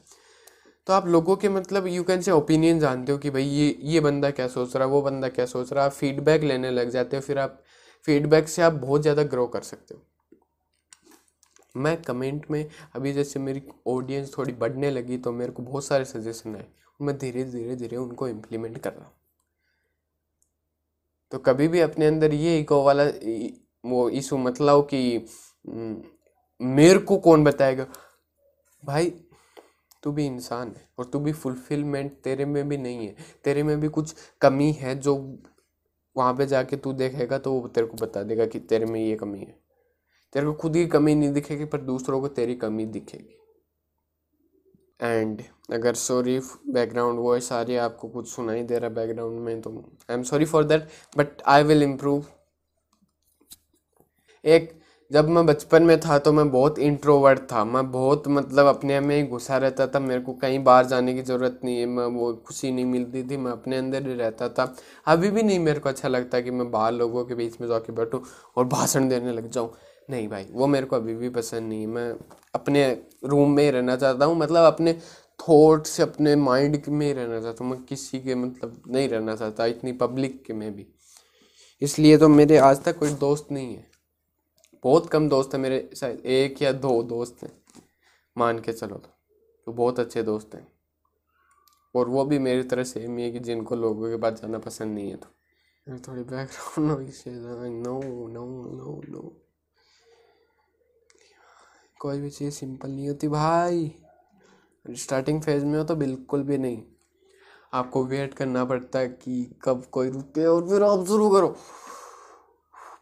तो 0.87 0.93
आप 0.93 1.07
लोगों 1.07 1.35
के 1.35 1.49
मतलब 1.49 1.87
यू 1.87 2.03
कैन 2.03 2.21
से 2.21 2.31
ओपिनियन 2.31 2.79
जानते 2.79 3.11
हो 3.11 3.17
कि 3.17 3.29
भाई, 3.29 3.43
ये 3.43 3.75
ये 3.81 3.99
बंदा 3.99 4.29
क्या 4.31 4.47
सोच 4.47 4.75
रहा 4.75 4.85
है 4.85 4.91
वो 4.91 5.01
बंदा 5.01 5.29
क्या 5.29 5.45
सोच 5.45 5.71
रहा 5.73 5.83
है 5.83 5.89
आप 5.89 5.95
फीडबैक 5.95 6.43
लेने 6.43 6.71
लग 6.71 6.89
जाते 6.89 7.17
हो, 7.17 7.21
फिर 7.21 7.39
आप 7.39 7.61
फीडबैक 8.05 8.47
से 8.49 8.61
आप 8.61 8.73
बहुत 8.73 9.01
ज़्यादा 9.01 9.23
ग्रो 9.25 9.47
कर 9.47 9.61
सकते 9.63 9.93
हो। 9.95 10.01
मैं 11.75 11.95
कमेंट 12.01 12.45
में, 12.51 12.69
अभी 12.95 13.13
जैसे 13.13 13.39
मेरी 13.39 13.62
ऑडियंस 13.88 14.38
थोड़ी 14.38 14.53
बढ़ने 14.53 14.91
लगी 14.91 15.17
तो 15.17 15.31
मेरे 15.31 15.51
को 15.51 15.63
बहुत 15.63 15.86
सारे 15.86 16.05
सजेशन 16.05 16.55
आए। 16.55 16.65
मैं 16.99 17.17
धीरे 17.17 17.43
धीरे 17.43 17.75
धीरे 17.75 17.97
उनको 17.97 18.27
इम्प्लीमेंट 18.27 18.77
कर 18.77 18.93
रहा 18.93 19.05
हूँ। 19.05 19.13
तो 21.31 21.38
कभी 21.39 21.67
भी 21.67 21.79
अपने 21.79 22.05
अंदर 22.05 22.33
ये 22.33 22.59
इको 22.59 22.83
वाला 22.83 23.03
वो 23.83 24.09
इशू 24.12 24.38
मतलब 24.38 24.88
कि 24.93 25.25
मेरे 26.62 26.99
को 26.99 27.17
कौन 27.17 27.43
बताएगा? 27.43 27.88
भाई, 28.83 29.09
तू 30.03 30.12
भी 30.12 30.25
इंसान 30.25 30.67
है 30.69 30.88
और 30.99 31.05
तू 31.05 31.19
भी 31.19 31.31
फुलफिलमेंट 31.33 32.12
तेरे 32.23 32.45
में 32.45 32.67
भी 32.69 32.77
नहीं 32.77 33.07
है। 33.07 33.15
तेरे 33.43 33.63
में 33.63 33.79
भी 33.79 33.88
कुछ 33.88 34.13
कमी 34.41 34.71
है 34.71 34.95
जो 34.99 35.15
वहाँ 36.15 36.33
पे 36.33 36.45
जाके 36.45 36.77
तू 36.77 36.93
देखेगा 36.93 37.38
तो 37.38 37.53
वो 37.53 37.67
तेरे 37.67 37.88
को 37.88 37.97
बता 37.97 38.23
देगा 38.23 38.45
कि 38.45 38.59
तेरे 38.59 38.86
में 38.86 38.99
ये 38.99 39.15
कमी 39.15 39.39
है। 39.39 39.55
तेरे 40.33 40.45
को 40.45 40.53
खुद 40.53 40.73
की 40.73 40.85
कमी 40.87 41.15
नहीं 41.15 41.31
दिखेगी, 41.33 41.65
पर 41.65 41.81
दूसरों 41.81 42.19
को 42.21 42.27
तेरी 42.29 42.55
कमी 42.57 42.85
दिखेगी। 42.87 43.39
एंड 44.99 45.41
अगर 45.73 45.93
सॉरी 45.95 46.39
बैकग्राउंड 46.69 47.19
वॉइस 47.19 47.51
आ 47.51 47.61
रही 47.61 47.75
है, 47.75 47.81
आपको 47.81 48.07
कुछ 48.09 48.29
सुनाई 48.29 48.63
दे 48.63 48.79
रहा 48.79 48.89
बैकग्राउंड 48.91 49.39
में 49.39 49.61
तो 49.61 49.71
I 50.09 50.15
am 50.15 50.23
sorry 50.23 50.45
for 50.45 50.63
that 50.63 50.87
but 51.15 51.41
I 51.47 51.63
will 51.63 51.83
improve 51.83 52.25
एक, 54.45 54.71
जब 55.11 55.29
मैं 55.29 55.45
बचपन 55.45 55.83
में 55.83 55.99
था 55.99 56.17
तो 56.19 56.31
मैं 56.33 56.49
बहुत 56.51 56.79
इंट्रोवर्ट 56.79 57.39
था। 57.51 57.63
मैं 57.65 57.89
बहुत 57.91 58.27
मतलब 58.27 58.65
अपने 58.67 58.99
में 58.99 59.15
ही 59.15 59.23
घुसा 59.23 59.57
रहता 59.57 59.87
था। 59.87 59.99
मेरे 59.99 60.21
को 60.21 60.33
कहीं 60.33 60.63
बाहर 60.63 60.85
जाने 60.85 61.13
की 61.13 61.21
ज़रूरत 61.21 61.59
नहीं 61.63 61.79
है, 61.79 61.85
मैं 61.87 62.05
वो 62.07 62.33
खुशी 62.47 62.71
नहीं 62.71 62.85
मिलती 62.85 63.23
थी, 63.23 63.37
मैं 63.37 63.51
अपने 63.51 63.77
अंदर 63.77 64.07
ही 64.07 64.13
रहता 64.15 64.49
था। 64.49 64.73
अभी 65.07 65.29
भी 65.31 65.43
नहीं 65.43 65.59
मेरे 65.59 65.79
को 65.79 65.89
अच्छा 65.89 66.07
लगता 66.07 66.41
कि 66.41 66.51
मैं 66.51 66.69
बाहर 66.71 66.91
लोगों 66.93 67.25
के 67.25 67.35
बीच 67.35 67.59
में 67.61 67.67
जाके 67.67 67.93
बैठूँ 67.93 68.23
और 68.57 68.65
भाषण 68.67 69.09
देने 69.09 69.31
लग 69.31 69.49
जाऊँ। 69.49 69.71
नहीं 70.09 70.27
भाई 70.27 70.45
वो 70.51 70.67
मेरे 70.67 70.85
को 70.85 70.95
अभी 70.95 71.15
भी 71.15 71.29
पसंद 71.29 71.69
नहीं 71.69 71.87
मैं 71.87 72.11
अपने 72.55 72.85
रूम 73.25 73.51
में 73.51 73.63
ही 73.63 73.69
रहना 73.69 73.95
चाहता 73.95 74.25
हूँ 74.25 74.35
मतलब 74.37 74.65
अपने 74.65 74.93
थॉट 75.39 75.85
से 75.85 76.03
अपने 76.03 76.35
माइंड 76.35 76.83
में 76.87 77.05
ही 77.05 77.13
रहना 77.13 77.39
चाहता 77.41 77.63
हूँ। 77.63 77.71
मैं 77.71 77.83
किसी 77.83 78.19
के 78.19 78.35
मतलब 78.35 78.81
नहीं 78.87 79.07
रहना 79.09 79.35
चाहता 79.35 79.65
इतनी 79.65 79.91
पब्लिक 79.91 80.43
के 80.45 80.53
में 80.53 80.75
भी। 80.75 80.85
इसलिए 81.81 82.17
तो 82.17 82.27
मेरे 82.29 82.57
आज 82.57 82.83
तक 82.83 82.97
कोई 82.99 83.09
दोस्त 83.09 83.47
नहीं 83.51 83.75
है। 83.75 83.85
बहुत 84.83 85.09
कम 85.09 85.29
दोस्त 85.29 85.53
हैं 85.53 85.61
मेरे 85.61 85.89
शायद 85.95 86.25
एक 86.25 86.61
या 86.61 86.71
दो 86.71 87.01
दोस्त 87.03 87.43
हैं 87.43 87.51
मान 88.37 88.59
के 88.59 88.73
चलो 88.73 88.95
तो, 88.95 89.09
तो 89.67 89.71
बहुत 89.71 89.99
अच्छे 89.99 90.23
दोस्त 90.23 90.55
हैं। 90.55 90.67
और 91.95 92.09
वो 92.09 92.25
भी 92.25 92.39
मेरी 92.39 92.63
तरह 92.63 92.83
सेम 92.83 93.17
ही 93.17 93.23
है 93.23 93.31
कि 93.31 93.39
जिनको 93.39 93.75
लोगों 93.75 94.09
के 94.09 94.17
पास 94.17 94.41
जाना 94.41 94.57
पसंद 94.59 94.95
नहीं 94.95 95.09
है 95.09 95.15
तो। 95.15 95.97
थोड़ी 96.07 96.21
background 96.23 96.91
no 97.85 97.99
no 98.27 98.45
no 98.73 99.01
no 99.09 99.42
कोई 102.03 102.19
भी 102.19 102.29
चीज़ 102.29 102.53
सिंपल 102.53 102.89
नहीं 102.89 103.07
होती। 103.07 103.27
भाई 103.29 103.93
स्टार्टिंग 104.85 105.41
फ़ेज़ 105.41 105.65
में 105.65 105.77
हो 105.77 105.83
तो 105.83 105.95
बिल्कुल 105.95 106.41
भी 106.43 106.57
नहीं। 106.57 106.81
आपको 107.73 108.03
वेट 108.05 108.33
करना 108.33 108.63
पड़ता 108.65 108.99
है 108.99 109.07
कि 109.09 109.43
कब 109.63 109.85
कोई 109.91 110.09
रुके 110.09 110.45
और 110.45 110.67
फिर 110.69 110.83
आप 110.83 111.05
शुरू 111.07 111.29
करो। 111.29 111.55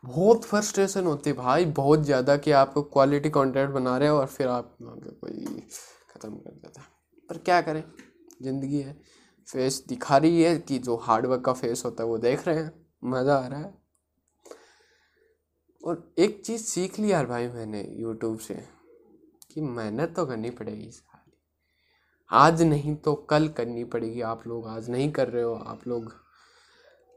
बहुत 0.05 0.43
फ्रस्ट्रेशन 0.45 1.05
होती 1.05 1.29
है 1.29 1.35
भाई, 1.35 1.65
बहुत 1.65 2.03
ज़्यादा 2.03 2.35
कि 2.37 2.51
आप 2.53 2.73
क्वालिटी 2.77 3.29
कंटेंट 3.29 3.69
बना 3.69 3.97
रहे 3.97 4.09
हो 4.09 4.17
और 4.17 4.25
फिर 4.27 4.47
आप 4.47 4.75
कोई 4.81 5.45
ख़त्म 6.09 6.29
कर 6.29 6.51
देता 6.51 6.81
पर 7.29 7.37
क्या 7.39 7.59
करें? 7.61 7.83
ज़िंदगी 8.41 8.79
है। 8.79 8.93
फेस 9.47 9.83
दिखा 9.89 10.17
रही 10.17 10.41
है 10.43 10.57
कि 10.59 10.77
जो 10.79 10.95
हार्डवर्क 10.97 11.43
का 11.45 11.53
फेस 11.53 11.83
होता 11.85 12.03
है 12.03 12.09
वो 12.09 12.17
देख 12.19 12.47
रहे 12.47 12.57
हैं। 12.57 12.71
मज़ा 13.05 13.35
आ 13.35 13.47
रहा 13.47 13.59
है। 13.59 13.73
और 15.83 16.13
एक 16.19 16.41
चीज़ 16.45 16.63
सीख 16.63 16.99
ली 16.99 17.11
यार 17.11 17.25
भाई 17.25 17.47
मैंने 17.49 17.81
यूट्यूब 17.99 18.37
से। 18.39 18.63
कि 19.51 19.61
मेहनत 19.61 20.13
तो 20.15 20.25
करनी 20.25 20.49
पड़ेगी 20.49 20.89
सारी 20.89 21.31
आज 22.29 22.61
नहीं 22.61 22.95
तो 22.95 23.13
कल 23.29 23.47
करनी 23.47 23.83
पड़ेगी। 23.85 24.21
आप 24.23 24.47
लोग 24.47 24.67
आज 24.67 24.89
नहीं 24.89 25.11
कर 25.11 25.27
रहे 25.27 25.43
हो, 25.43 25.53
आप 25.55 25.87
लोग 25.87 26.11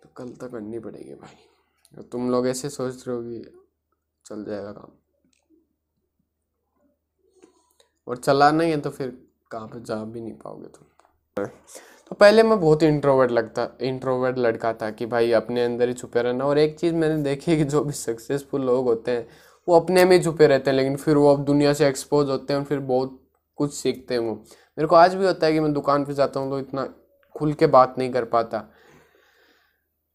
तो 0.03 0.09
कल 0.17 0.31
तो 0.31 0.49
करनी 0.49 0.79
पड़ेगी 0.79 1.15
भाई। 1.15 2.03
तुम 2.03 2.31
लोग 2.31 2.47
ऐसे 2.47 2.69
सोच 2.71 3.07
रहे 3.09 3.17
हो 3.17 3.23
कि 3.23 3.43
चल 4.25 4.45
जाएगा 4.45 4.73
काम। 4.73 4.93
और 8.09 8.17
चला 8.17 8.51
नहीं 8.51 8.71
है 8.71 8.81
तो 8.81 8.91
फिर 8.91 9.09
कहाँ 9.51 9.71
जा 9.77 10.05
भी 10.05 10.21
नहीं 10.21 10.35
पाओगे 10.35 10.67
तुम। 10.69 11.47
तो 12.11 12.15
पहले 12.15 12.43
मैं 12.43 12.59
बहुत 12.61 12.83
इंट्रोवर्ट 12.83 13.31
लगता 13.31 13.69
इंट्रोवर्ट 13.81 14.39
लड़का 14.39 14.73
था 14.73 14.91
कि 14.91 15.07
भाई 15.07 15.33
अपने 15.33 15.65
अंदर 15.65 15.89
ही 15.89 15.95
छुपे 15.95 16.23
रहना। 16.23 16.45
और 16.45 16.59
एक 16.59 16.79
चीज़ 16.79 16.95
मैंने 16.95 17.23
देखी 17.23 17.57
कि 17.57 17.65
जो 17.65 17.83
भी 17.85 17.93
सक्सेसफुल 17.93 18.63
लोग 18.63 18.85
होते 18.85 19.11
हैं 19.11 19.29
वो 19.69 19.77
अपने 19.77 20.05
में 20.05 20.23
छुपे 20.23 20.47
रहते 20.47 20.71
हैं, 20.71 20.77
लेकिन 20.77 20.97
फिर 20.97 21.17
वो 21.17 21.35
अब 21.35 21.45
दुनिया 21.45 21.73
से 21.73 21.87
एक्सपोज 21.89 22.31
होते 22.31 22.53
हैं 22.53 22.61
और 22.61 22.67
फिर 22.67 22.79
बहुत 22.81 23.21
कुछ 23.59 23.75
सीखते 23.75 24.15
हैं 24.15 24.21
वो। 24.21 24.35
मेरे 24.35 24.87
को 24.87 24.97
आज 24.97 25.15
भी 25.15 25.27
होता 25.27 25.47
है 25.47 25.53
कि 25.53 25.61
मैं 25.61 25.73
दुकान 25.73 26.05
पे 26.05 26.15
जाता 26.15 26.41
हूँ 26.41 26.51
तो 26.51 26.59
इतना 26.59 26.89
खुल 27.37 27.53
के 27.53 27.67
बात 27.69 27.95
नहीं 27.99 28.11
कर 28.13 28.25
पाता। 28.27 28.59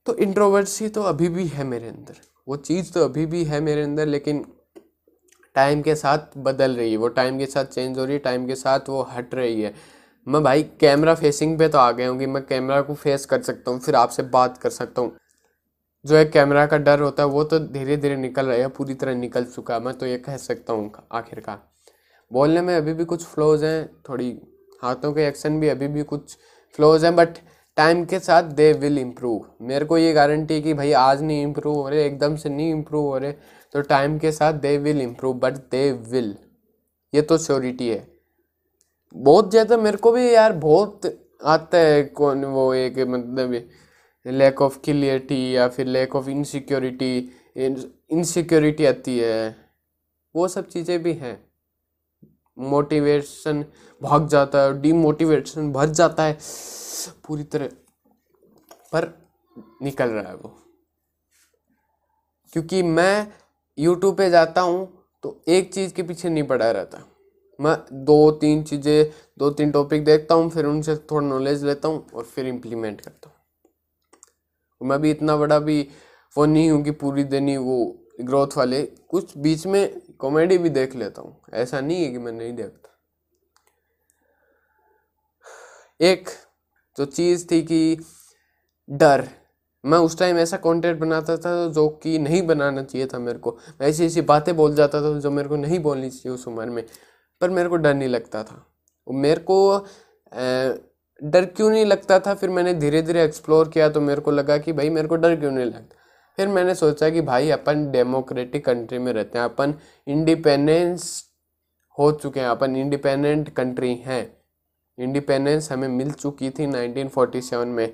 तो 0.07 0.15
इंट्रोवर्सी 0.17 0.89
तो 0.89 1.01
अभी 1.03 1.29
भी 1.29 1.45
है 1.47 1.63
मेरे 1.63 1.87
अंदर। 1.87 2.15
वो 2.47 2.55
चीज़ 2.57 2.91
तो 2.93 3.03
अभी 3.05 3.25
भी 3.25 3.43
है 3.43 3.59
मेरे 3.61 3.81
अंदर, 3.83 4.05
लेकिन 4.07 4.45
टाइम 5.55 5.81
के 5.81 5.95
साथ 5.95 6.37
बदल 6.37 6.75
रही 6.75 6.91
है। 6.91 6.97
वो 6.97 7.07
टाइम 7.09 7.37
के 7.39 7.45
साथ 7.45 7.65
चेंज 7.65 7.97
हो 7.99 8.05
रही 8.05 8.13
है 8.13 8.19
टाइम 8.19 8.47
के 8.47 8.55
साथ 8.55 8.89
वो 8.89 9.01
हट 9.11 9.33
रही 9.35 9.61
है। 9.61 9.73
मैं 10.27 10.41
भाई 10.43 10.63
कैमरा 10.79 11.15
फेसिंग 11.15 11.57
पे 11.59 11.67
तो 11.67 11.77
आ 11.77 11.91
गया 11.91 12.09
हूँ 12.09 12.17
कि 12.19 12.25
मैं 12.25 12.43
कैमरा 12.45 12.81
को 12.81 12.93
फेस 12.95 13.25
कर 13.25 13.41
सकता 13.41 13.71
हूँ, 13.71 13.79
फिर 13.79 13.95
आपसे 13.95 14.23
बात 14.25 14.57
कर 14.57 14.69
सकता 14.69 15.01
हूँ। 15.01 15.15
जो 16.05 16.15
एक 16.15 16.31
कैमरा 16.31 16.65
का 16.65 16.77
डर 16.79 16.99
होता 16.99 17.23
है, 17.23 17.29
वो 17.29 17.43
तो 17.43 17.59
धीरे 17.59 17.97
धीरे 17.97 18.15
निकल 18.17 18.45
रहा 18.45 18.57
है 18.57 18.67
पूरी 18.69 18.93
तरह 18.93 19.15
निकल 19.15 19.45
चुका 19.45 19.73
है, 19.73 19.79
मैं 19.81 19.93
तो 19.93 20.05
ये 20.05 20.17
कह 20.19 20.37
सकता 20.39 20.73
हूँ 20.73 20.91
आखिरकार। 21.13 21.61
बोलने 22.31 22.61
में 22.61 22.75
अभी 22.75 22.93
भी 22.93 23.05
कुछ 23.05 23.25
फ्लोज 23.25 23.63
हैं, 23.63 23.87
थोड़ी 24.09 24.37
हाथों 24.83 25.13
के 25.13 25.27
एक्शन 25.27 25.59
भी 25.59 25.67
अभी 25.69 25.87
भी 25.87 26.03
कुछ 26.05 26.37
फ्लोज 26.79 27.05
हैं 27.05 27.15
बट 27.15 27.37
टाइम 27.77 28.03
के 28.05 28.19
साथ 28.19 28.43
दे 28.53 28.71
विल 28.73 28.97
इम्प्रूव 28.97 29.65
मेरे 29.67 29.85
को 29.85 29.97
ये 29.97 30.11
गारंटी 30.13 30.53
है 30.53 30.61
कि 30.61 30.73
भाई 30.73 30.91
आज 30.93 31.21
नहीं 31.23 31.43
इम्प्रूव 31.43 31.75
हो 31.75 31.87
रहे, 31.89 32.05
एकदम 32.05 32.35
से 32.35 32.49
नहीं 32.49 32.71
इम्प्रूव 32.71 33.05
हो 33.05 33.17
रहे 33.17 33.31
तो 33.73 33.81
टाइम 33.83 34.17
के 34.19 34.31
साथ 34.31 34.53
they 34.55 34.77
will 34.77 35.01
improve 35.01 35.33
but 35.39 35.57
they 35.71 35.91
will 36.07 36.35
ये 37.13 37.21
तो 37.21 37.37
श्योरिटी 37.37 37.87
है। 37.89 38.05
बहुत 39.15 39.49
ज़्यादा 39.51 39.77
मेरे 39.77 39.97
को 39.97 40.11
भी 40.11 40.33
यार 40.33 40.53
बहुत 40.55 41.05
आता 41.45 41.77
है 41.77 42.03
कौन 42.03 42.43
वो 42.45 42.73
एक 42.73 42.97
मतलब 42.99 43.53
लैक 44.25 44.61
ऑफ़ 44.61 44.77
क्लियरिटी 44.83 45.55
या 45.55 45.67
फिर 45.67 45.87
लैक 45.87 46.15
ऑफ़ 46.15 46.29
इनसिक्योरिटी 46.29 47.17
इनसिक्योरिटी 47.57 48.85
आती 48.85 49.17
है। 49.19 49.55
वो 50.35 50.47
सब 50.47 50.67
चीज़ें 50.67 51.01
भी 51.03 51.13
हैं। 51.13 51.39
मोटिवेशन 52.57 53.63
भाग 54.01 54.27
जाता 54.27 54.61
है 54.61 54.81
डीमोटिवेशन 54.81 55.71
भर 55.73 55.89
जाता 55.91 56.23
है। 56.23 56.37
पूरी 57.27 57.43
तरह 57.45 57.69
पर 58.93 59.13
निकल 59.83 60.09
रहा 60.09 60.29
है 60.29 60.35
वो। 60.35 60.55
क्योंकि 62.53 62.81
मैं 62.83 63.27
यूट्यूब 63.77 64.15
पे 64.17 64.29
जाता 64.29 64.61
हूँ 64.61 64.87
तो 65.23 65.41
एक 65.49 65.73
चीज़ 65.73 65.93
के 65.93 66.03
पीछे 66.03 66.29
नहीं 66.29 66.43
पड़ा 66.43 66.69
रहता। 66.71 67.03
मैं 67.59 67.75
दो 68.05 68.31
तीन 68.31 68.63
चीज़ें, 68.63 69.11
दो 69.37 69.49
तीन 69.49 69.71
टॉपिक 69.71 70.03
देखता 70.05 70.35
हूँ, 70.35 70.49
फिर 70.49 70.65
उनसे 70.65 70.95
थोड़ा 71.11 71.27
नॉलेज 71.27 71.63
लेता 71.65 71.87
हूँ 71.87 72.05
और 72.13 72.23
फिर 72.25 72.47
इम्प्लीमेंट 72.47 73.01
करता 73.01 73.29
हूँ। 73.29 73.37
मैं 74.81 75.01
भी 75.01 75.11
इतना 75.11 75.37
बड़ा 75.37 75.59
भी 75.59 75.87
वो 76.37 76.45
नहीं 76.45 76.71
हूँ 76.71 76.83
कि 76.83 76.91
पूरी 76.91 77.23
दिन 77.23 77.47
ही 77.47 77.57
वो 77.57 78.05
ग्रोथ 78.21 78.47
वाले 78.57 78.83
कुछ 78.83 79.37
बीच 79.37 79.67
में 79.67 80.01
कॉमेडी 80.19 80.57
भी 80.57 80.69
देख 80.69 80.95
लेता 80.95 81.21
हूँ। 81.21 81.41
ऐसा 81.53 81.81
नहीं 81.81 82.05
है 82.05 82.11
कि 82.11 82.17
मैं 82.17 82.31
नहीं 82.31 82.53
देखता। 82.53 82.85
एक 86.01 86.29
जो 86.97 87.05
चीज़ 87.05 87.47
थी 87.51 87.61
कि 87.61 87.97
डर। 88.89 89.27
मैं 89.85 89.97
उस 89.97 90.17
टाइम 90.19 90.37
ऐसा 90.37 90.57
कंटेंट 90.57 90.99
बनाता 90.99 91.37
था 91.37 91.67
जो 91.67 91.89
कि 91.89 92.19
नहीं 92.19 92.41
बनाना 92.47 92.83
चाहिए 92.83 93.07
था 93.07 93.19
मेरे 93.19 93.39
को। 93.39 93.57
मैं 93.81 93.87
ऐसी 93.87 94.05
ऐसी 94.05 94.21
बातें 94.21 94.55
बोल 94.55 94.75
जाता 94.75 95.01
था 95.01 95.19
जो 95.19 95.31
मेरे 95.31 95.49
को 95.49 95.55
नहीं 95.55 95.79
बोलनी 95.79 96.09
चाहिए 96.09 96.33
उस 96.33 96.47
उम्र 96.47 96.65
में, 96.65 96.85
पर 97.41 97.49
मेरे 97.49 97.69
को 97.69 97.75
डर 97.75 97.93
नहीं 97.93 98.09
लगता 98.09 98.43
था। 98.43 98.65
मेरे 99.07 99.41
को 99.41 99.77
डर 101.21 101.45
क्यों 101.45 101.69
नहीं 101.69 101.85
लगता 101.85 102.19
था? 102.19 102.33
फिर 102.33 102.49
मैंने 102.49 102.73
धीरे 102.73 103.01
धीरे 103.01 103.23
एक्सप्लोर 103.23 103.69
किया 103.69 103.89
तो 103.89 104.01
मेरे 104.01 104.21
को 104.21 104.31
लगा 104.31 104.57
कि 104.57 104.73
भाई 104.73 104.89
मेरे 104.89 105.07
को 105.07 105.15
डर 105.15 105.35
क्यों 105.35 105.51
नहीं 105.51 105.65
लगता? 105.65 105.95
फिर 106.37 106.47
मैंने 106.47 106.75
सोचा 106.75 107.09
कि 107.09 107.21
भाई 107.21 107.49
अपन 107.49 107.89
डेमोक्रेटिक 107.91 108.65
कंट्री 108.65 108.97
में 108.97 109.11
रहते 109.13 109.37
हैं, 109.37 109.45
अपन 109.45 109.73
इंडिपेंडेंस 110.07 111.23
हो 111.97 112.11
चुके 112.11 112.39
हैं, 112.39 112.47
अपन 112.47 112.75
इंडिपेंडेंट 112.75 113.49
कंट्री 113.49 113.93
हैं। 113.95 114.37
इंडिपेंडेंस 114.97 115.71
हमें 115.71 115.87
मिल 115.87 116.11
चुकी 116.11 116.49
थी 116.49 116.67
1947 116.67 117.67
में। 117.67 117.93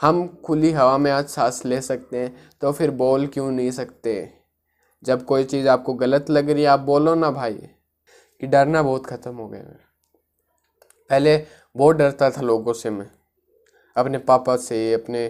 हम 0.00 0.26
खुली 0.44 0.70
हवा 0.72 0.96
में 0.98 1.10
आज 1.10 1.26
सांस 1.26 1.64
ले 1.64 1.80
सकते 1.80 2.18
हैं 2.18 2.34
तो 2.60 2.72
फिर 2.72 2.90
बोल 2.92 3.26
क्यों 3.26 3.50
नहीं 3.50 3.70
सकते? 3.70 4.28
जब 5.02 5.24
कोई 5.24 5.44
चीज़ 5.44 5.68
आपको 5.68 5.94
गलत 5.94 6.30
लग 6.30 6.50
रही 6.50 6.62
है, 6.62 6.68
आप 6.68 6.80
बोलो 6.80 7.14
ना 7.14 7.30
भाई, 7.30 7.54
कि 7.54 8.46
डरना 8.46 8.82
बहुत 8.82 9.06
ख़त्म 9.06 9.34
हो 9.34 9.48
गया 9.48 9.62
पहले 11.10 11.36
बहुत 11.76 11.96
डरता 11.96 12.30
था 12.30 12.40
लोगों 12.42 12.72
से 12.72 12.90
मैं। 12.90 13.10
अपने 13.96 14.18
पापा 14.20 14.56
से, 14.56 14.92
अपने 14.94 15.24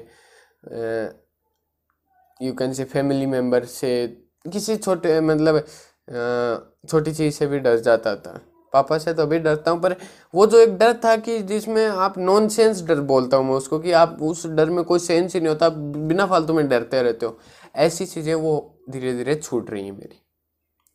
you 2.40 2.52
can 2.55 2.72
say 2.72 2.85
family 2.85 3.26
member 3.26 3.64
से, 3.64 4.07
किसी 4.44 4.76
छोटे 4.76 5.20
मतलब 5.20 5.64
छोटी 6.90 7.12
चीज़ 7.12 7.35
से 7.35 7.46
भी 7.46 7.59
डर 7.59 7.78
जाता 7.81 8.14
था। 8.16 8.40
पापा 8.72 8.98
से 8.98 9.12
तो 9.14 9.22
अभी 9.22 9.38
डरता 9.38 9.70
हूँ, 9.70 9.81
पर 9.81 9.94
वो 10.35 10.46
जो 10.46 10.59
एक 10.59 10.76
डर 10.78 10.92
था 11.05 11.16
कि 11.16 11.38
जिसमें 11.42 11.87
आप 11.87 12.18
नॉन 12.18 12.48
सेंस 12.48 12.83
डर 12.83 13.00
बोलता 13.02 13.37
हूँ 13.37 13.46
मैं 13.46 13.55
उसको 13.55 13.78
कि 13.78 13.92
आप 13.92 14.18
उस 14.22 14.46
डर 14.48 14.70
में 14.70 14.83
कोई 14.85 14.98
सेंस 14.98 15.35
ही 15.35 15.40
नहीं 15.40 15.48
होता, 15.48 15.68
बिना 15.68 16.26
फालतू 16.26 16.55
में 16.55 16.68
डरते 16.68 17.02
रहते 17.02 17.26
हो। 17.26 17.38
ऐसी 17.76 18.07
चीज़ें 18.07 18.35
वो 18.35 18.78
धीरे 18.90 19.12
धीरे 19.14 19.35
छूट 19.35 19.70
रही 19.70 19.85
हैं 19.85 19.92
मेरी। 19.92 20.20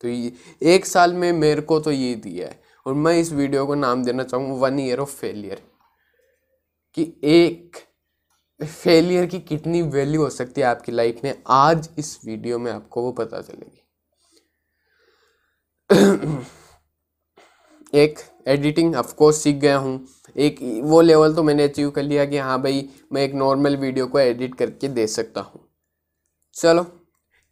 तो 0.04 0.08
ये, 0.08 0.32
एक 0.64 0.86
साल 0.86 1.14
में 1.14 1.32
मेरे 1.32 1.60
को 1.60 1.78
तो 1.80 1.90
ये 1.90 2.14
दिया 2.16 2.46
है। 2.48 2.60
और 2.86 2.94
मैं 2.94 3.18
इस 3.20 3.32
वीडियो 3.32 3.66
को 3.66 3.74
नाम 3.74 4.04
देना 4.04 4.24
चाहूँगा 4.24 4.54
वन 4.56 4.78
ईयर 4.80 5.00
ऑफ़ 5.00 5.14
फेलियर 5.16 5.62
कि 6.96 7.12
एक 7.24 7.76
फेलियर 8.60 9.26
की 9.26 9.38
कितनी 9.40 9.82
वैल्यू 9.82 10.22
हो 10.22 10.28
सकती 10.30 10.60
है 10.60 10.66
आपकी 10.66 10.92
लाइफ 10.92 11.20
में, 11.24 11.34
आज 11.46 11.88
इस 11.98 12.18
वीडियो 12.26 12.58
में 12.58 12.70
आपको 12.72 13.02
वो 13.02 13.12
पता 13.12 13.40
चलेगी। 13.40 13.84
एक 17.94 18.18
एडिटिंग 18.48 18.94
ऑफकोर्स 18.96 19.36
सीख 19.42 19.56
गया 19.56 19.76
हूँ। 19.76 20.06
एक 20.36 20.58
वो 20.84 21.00
लेवल 21.00 21.34
तो 21.34 21.42
मैंने 21.42 21.64
अचीव 21.64 21.90
कर 21.90 22.02
लिया 22.02 22.24
कि 22.24 22.38
हाँ 22.38 22.60
भाई, 22.62 22.88
मैं 23.12 23.22
एक 23.22 23.34
नॉर्मल 23.34 23.76
वीडियो 23.76 24.06
को 24.06 24.18
एडिट 24.18 24.54
करके 24.54 24.88
दे 24.88 25.06
सकता 25.06 25.40
हूँ। 25.40 25.60
चलो 26.56 26.86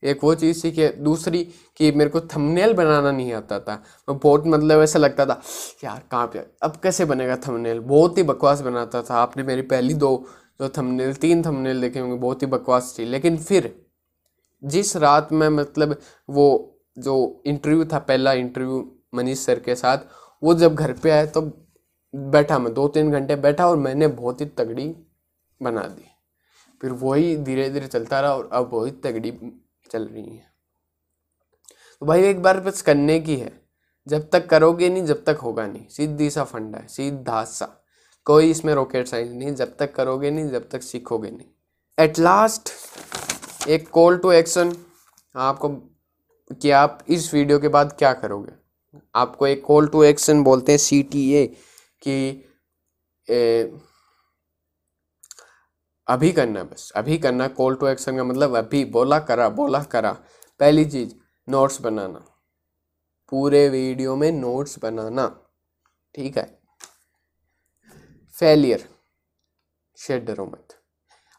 एक 0.03 0.25
वो 0.25 0.35
चीज़ 0.35 0.59
सीखी 0.59 0.81
है 0.81 1.03
दूसरी 1.03 1.45
कि 1.77 1.93
मेरे 1.93 2.11
को 2.11 2.21
थंबनेल 2.21 2.73
बनाना 2.75 3.13
नहीं 3.13 3.33
आता 3.33 3.59
था। 3.61 3.83
मैं 4.09 4.19
बहुत 4.19 4.47
मतलब 4.47 4.83
ऐसा 4.83 4.99
लगता 4.99 5.27
था, 5.27 5.41
यार, 5.85 6.03
कहाँ 6.11 6.27
पे, 6.27 6.39
अब 6.63 6.77
कैसे 6.77 7.05
बनेगा 7.05 7.37
थंबनेल 7.37 7.81
बहुत 7.81 8.19
ही 8.19 8.23
बकवास 8.23 8.61
बनाता 8.61 9.03
था। 9.03 9.15
आपने 9.15 9.43
मेरी 9.43 9.63
पहली 9.63 9.95
दो, 9.95 10.27
जो 10.61 10.69
थंबनेल 10.69 11.15
तीन 11.15 11.43
थंबनेल 11.43 11.81
देखे 11.81 11.99
होंगे, 11.99 12.17
बहुत 12.17 12.43
ही 12.43 12.47
बकवास 12.47 12.95
थी। 12.99 13.05
लेकिन 13.05 13.37
फिर, 13.37 13.87
जिस 14.65 14.97
रात 14.97 15.33
में 15.33 15.49
मतलब 15.49 15.97
वो, 16.31 16.79
जो 16.99 17.43
इंटरव्यू 17.47 17.85
था, 17.85 17.99
पहला 17.99 18.33
इंटरव्यू 18.33 18.93
मनीष 19.15 19.39
सर 19.39 19.61
के 19.61 19.75
साथ, 19.75 19.99
वो 20.43 20.55
जब 20.55 20.75
घर 20.75 20.93
पे 20.93 21.11
आए 21.11 21.27
तो 21.27 21.41
बैठा 22.15 22.59
मैं 22.59 22.75
दो 22.75 22.89
तीन 22.89 23.11
घंटे 23.11 23.37
बैठा 23.37 23.69
और 23.69 23.77
मैंने 23.77 24.07
बहुत 24.09 24.41
ही 24.41 24.47
तगड़ी 24.47 24.97
बना 25.63 25.83
दी। 25.83 26.05
फिर 26.83 26.93
वही 26.93 27.37
धीरे 27.37 27.71
धीरे 27.71 27.87
चलता 27.87 28.21
रहा 28.21 28.35
और 28.35 28.49
अब 28.53 28.71
वही 28.73 28.91
तगड़ी 28.91 29.31
चल 29.91 30.07
रही 30.07 30.37
है। 30.37 30.53
तो 32.01 32.07
भाई, 32.07 32.23
एक 32.23 32.43
बार 32.43 32.61
बस 32.61 32.83
करने 32.83 33.21
की 33.21 33.37
है। 33.37 33.67
जब 34.09 34.31
तक 34.31 34.47
करोगे 34.47 34.89
नहीं, 34.89 35.05
जब 35.05 35.25
तक 35.25 35.37
होगा 35.37 35.67
नहीं। 35.67 35.89
सीधी 35.89 36.31
सा 36.31 36.45
फंडा 36.45 36.79
है, 36.79 36.89
सीधा 36.89 37.45
सा। 37.45 37.85
कोई 38.25 38.51
इसमें 38.51 38.75
रॉकेट 38.75 39.07
साइंस 39.07 39.31
नहीं। 39.31 39.55
जब 39.55 39.77
तक 39.77 39.95
करोगे 39.95 40.31
नहीं, 40.31 40.49
जब 40.49 40.69
तक 40.69 40.83
सीखोगे 40.83 41.31
नहीं। 41.31 41.49
एट 41.99 42.19
लास्ट 42.19 42.71
एक 43.69 43.89
कॉल 43.89 44.19
टू 44.19 44.33
एक्शन 44.33 44.77
आपको, 45.37 45.69
कि 46.53 46.71
आप 46.71 47.05
इस 47.09 47.35
वीडियो 47.35 47.59
के 47.59 47.69
बाद 47.69 47.97
क्या 47.99 48.13
करोगे? 48.13 48.53
आपको 49.15 49.47
एक 49.47 49.65
कॉल 49.65 49.89
टू 49.89 50.03
एक्शन 50.03 50.43
बोलते 50.43 50.73
हैं 50.73 50.79
सी 50.79 51.03
टी 51.03 51.35
ए 51.35 51.47
कि 52.03 52.45
अभी 56.09 56.33
करना 56.33 56.63
बस। 56.63 56.93
अभी 56.97 57.19
करना 57.19 57.49
कॉल 57.49 57.75
टू 57.75 57.87
एक्शन 57.87 58.17
का 58.17 58.25
मतलब 58.25 58.57
अभी 58.57 58.85
बोला 58.85 59.19
करा 59.19 59.49
बोला 59.49 59.83
करा। 59.83 60.13
पहली 60.61 60.85
चीज़ 60.85 61.15
नोट्स 61.49 61.81
बनाना। 61.81 62.25
पूरे 63.31 63.69
वीडियो 63.69 64.17
में 64.17 64.31
नोट्स 64.33 64.79
बनाना। 64.79 65.27
ठीक 66.15 66.39
है? 66.39 66.59
फेलियर 68.35 68.85
शेड 69.99 70.27
डरो 70.27 70.47
मत। 70.47 70.75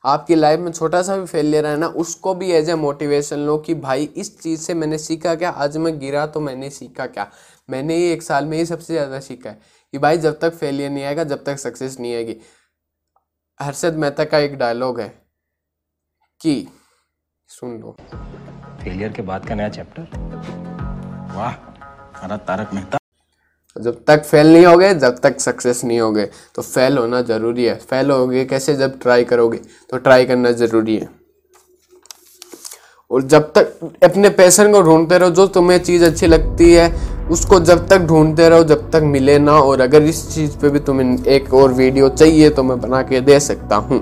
आपकी 0.03 0.35
लाइफ 0.35 0.59
में 0.59 0.71
छोटा 0.71 1.01
सा 1.01 1.17
भी 1.17 1.25
फेलियर 1.25 1.65
है 1.65 1.77
ना, 1.77 1.87
उसको 1.87 2.33
भी 2.35 2.51
एज 2.51 2.69
ए 2.69 2.75
मोटिवेशन 2.75 3.39
लो 3.39 3.57
कि 3.57 3.73
भाई, 3.73 4.03
इस 4.05 4.39
चीज़ 4.41 4.61
से 4.61 4.73
मैंने 4.73 4.97
सीखा 4.97 5.35
क्या? 5.35 5.49
आज 5.49 5.77
मैं 5.77 5.99
गिरा 5.99 6.25
तो 6.27 6.39
मैंने 6.39 6.69
सीखा 6.69 7.05
क्या? 7.05 7.31
मैंने 7.69 7.97
ये 7.97 8.13
एक 8.13 8.23
साल 8.23 8.45
में 8.45 8.57
ही 8.57 8.65
सबसे 8.65 8.93
ज़्यादा 8.93 9.19
सीखा 9.19 9.49
है। 9.49 9.59
कि 9.93 9.97
भाई, 9.97 10.17
जब 10.17 10.39
तक 10.39 10.53
फेलियर 10.53 10.89
नहीं 10.89 11.03
आएगा, 11.03 11.23
जब 11.23 11.43
तक 11.43 11.57
सक्सेस 11.57 11.99
नहीं 11.99 12.15
आएगी। 12.15 12.37
हर्षद 13.59 13.93
मेहता 13.93 14.23
का 14.23 14.37
एक 14.37 14.57
डायलॉग 14.57 14.99
है 14.99 15.07
कि 16.41 16.67
सुन 17.49 17.77
लो। 17.79 17.95
फेलियर 18.83 19.13
के 19.13 19.21
बाद 19.21 19.47
का 19.47 19.55
नया 19.55 19.69
चैप्टर 19.69 20.01
वाह 21.35 21.51
हमारा 21.51 22.37
तारक 22.37 22.73
मेहता। 22.73 22.97
जब 23.75 24.03
तक 24.07 24.23
फेल 24.23 24.53
नहीं 24.53 24.65
होगे 24.65 24.93
जब 24.95 25.17
तक 25.19 25.39
सक्सेस 25.39 25.83
नहीं 25.83 25.99
होगे 25.99 26.25
तो 26.55 26.61
फेल 26.61 26.97
होना 26.97 27.21
ज़रूरी 27.23 27.65
है। 27.65 27.75
फेल 27.75 28.11
होगे 28.11 28.45
कैसे? 28.45 28.75
जब 28.75 28.99
ट्राई 29.01 29.23
करोगे 29.23 29.57
तो 29.89 29.97
ट्राई 29.97 30.25
करना 30.25 30.51
ज़रूरी 30.53 30.97
है। 30.97 31.09
और 33.11 33.21
जब 33.23 33.51
तक 33.57 33.79
अपने 34.03 34.29
पैसन 34.29 34.71
को 34.71 34.81
ढूंढते 34.81 35.17
रहो 35.17 35.29
जो 35.31 35.47
तुम्हें 35.49 35.83
चीज़ 35.83 36.05
अच्छी 36.05 36.27
लगती 36.27 36.73
है 36.73 36.89
उसको 37.31 37.59
जब 37.61 37.87
तक 37.87 38.01
ढूंढते 38.07 38.49
रहो, 38.49 38.63
जब 38.63 38.89
तक 38.91 39.01
मिले 39.05 39.37
ना 39.39 39.51
और 39.53 39.81
अगर 39.81 40.03
इस 40.03 40.27
चीज़ 40.35 40.57
पे 40.57 40.69
भी 40.69 40.79
तुम्हें 40.81 41.25
एक 41.25 41.53
और 41.53 41.73
वीडियो 41.73 42.09
चाहिए 42.11 42.49
तो 42.49 42.63
मैं 42.63 42.79
बना 42.81 43.01
के 43.03 43.21
दे 43.21 43.39
सकता 43.39 43.75
हूँ। 43.77 43.99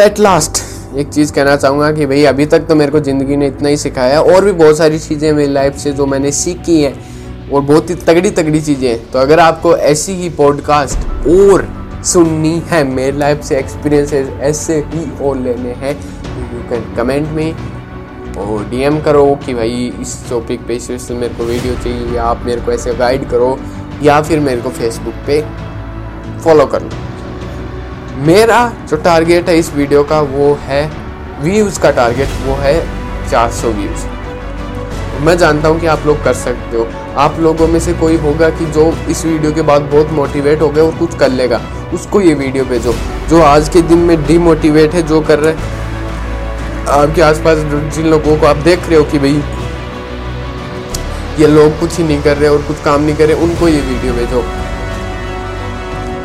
एट 0.00 0.18
लास्ट 0.18 0.58
एक 0.96 1.08
चीज़ 1.08 1.32
कहना 1.32 1.54
चाहूँगा 1.56 1.90
कि 1.92 2.06
भाई, 2.06 2.24
अभी 2.24 2.46
तक 2.46 2.66
तो 2.68 2.74
मेरे 2.74 2.92
को 2.92 3.00
ज़िंदगी 3.00 3.36
ने 3.36 3.46
इतना 3.46 3.68
ही 3.68 3.76
सिखाया। 3.76 4.20
और 4.22 4.44
भी 4.44 4.52
बहुत 4.54 4.78
सारी 4.78 4.98
चीज़ें 4.98 5.32
मेरी 5.32 5.52
लाइफ 5.52 5.76
से 5.76 5.92
जो 5.92 6.06
मैंने 6.06 6.32
सीखी 6.32 6.80
हैं, 6.82 7.50
और 7.50 7.60
बहुत 7.62 7.90
ही 7.90 7.94
तगड़ी 7.96 8.30
तगड़ी 8.32 8.60
चीज़ें 8.60 9.10
तो 9.10 9.18
अगर 9.18 9.40
आपको 9.40 9.76
ऐसी 9.76 10.12
ही 10.12 10.28
पॉडकास्ट 10.36 11.28
और 11.28 11.66
सुननी 12.04 12.62
है, 12.66 12.82
मेरी 12.86 13.18
लाइफ 13.18 13.42
से 13.42 13.56
एक्सपीरियंसेस 13.58 14.28
ऐसे 14.42 14.78
ही 14.86 15.10
और 15.24 15.38
लेने 15.38 15.72
हैं 15.76 15.94
तो 15.96 16.56
यू 16.56 16.62
कैन 16.70 16.94
कमेंट 16.96 17.28
में 17.28 17.54
और 18.38 18.64
डीएम 18.68 19.00
करो 19.00 19.24
कि 19.46 19.54
भाई 19.54 19.92
इस 20.00 20.18
टॉपिक 20.30 20.66
पे, 20.66 20.74
इस 20.74 21.10
मेरे 21.10 21.34
को 21.34 21.44
वीडियो 21.44 21.74
चाहिए, 21.74 22.14
या 22.16 22.24
आप 22.24 22.42
मेरे 22.44 22.60
को 22.60 22.72
ऐसे 22.72 22.94
गाइड 22.94 23.28
करो, 23.30 23.58
या 24.02 24.20
फिर 24.22 24.40
मेरे 24.40 24.60
को 24.60 24.70
फेसबुक 24.70 25.14
पे 25.26 25.40
फॉलो 26.44 26.66
कर 26.66 26.82
लो। 26.82 28.24
मेरा 28.26 28.60
जो 28.88 28.96
टारगेट 28.96 29.48
है 29.48 29.58
इस 29.58 29.72
वीडियो 29.74 30.02
का 30.04 30.20
वो 30.20 30.52
है 30.62 30.84
व्यूज़ 31.42 31.80
का 31.80 31.90
टारगेट 31.90 32.28
वो 32.46 32.54
है 32.54 32.78
400 33.30 33.72
व्यूज़ 33.72 34.06
मैं 35.24 35.36
जानता 35.38 35.68
हूँ 35.68 35.80
कि 35.80 35.86
आप 35.86 36.06
लोग 36.06 36.22
कर 36.24 36.32
सकते 36.34 36.76
हो। 36.76 36.86
आप 37.18 37.38
लोगों 37.40 37.66
में 37.68 37.78
से 37.80 37.92
कोई 37.92 38.16
होगा 38.16 38.48
कि 38.50 38.66
जो 38.66 38.86
इस 39.10 39.24
वीडियो 39.24 39.52
के 39.52 39.62
बाद 39.62 39.82
बहुत 39.92 40.10
मोटिवेट 40.12 40.60
हो 40.62 40.68
गए 40.68 40.80
और 40.80 40.94
कुछ 40.96 41.14
कर 41.18 41.30
लेगा, 41.30 41.60
उसको 41.94 42.20
ये 42.20 42.34
वीडियो 42.34 42.64
भेजो, 42.64 42.94
जो 43.30 43.40
आज 43.42 43.68
के 43.68 43.82
दिन 43.82 43.98
में 43.98 44.26
डीमोटिवेट 44.26 44.94
है, 44.94 45.02
जो 45.02 45.20
कर 45.20 45.38
रहे 45.38 45.54
आपके 46.90 47.22
आसपास 47.22 47.58
जिन 47.94 48.06
लोगों 48.06 48.36
को 48.40 48.46
आप 48.46 48.56
देख 48.64 48.88
रहे 48.88 48.98
हो 48.98 49.04
कि 49.04 49.18
भाई, 49.18 49.42
ये 51.40 51.46
लोग 51.46 51.78
कुछ 51.80 51.96
ही 51.98 52.04
नहीं 52.04 52.22
कर 52.22 52.36
रहे 52.36 52.48
और 52.48 52.62
कुछ 52.62 52.82
काम 52.84 53.02
नहीं 53.02 53.16
कर 53.16 53.26
रहे, 53.26 53.42
उनको 53.44 53.68
ये 53.68 53.80
वीडियो 53.80 54.12
भेजो। 54.12 54.42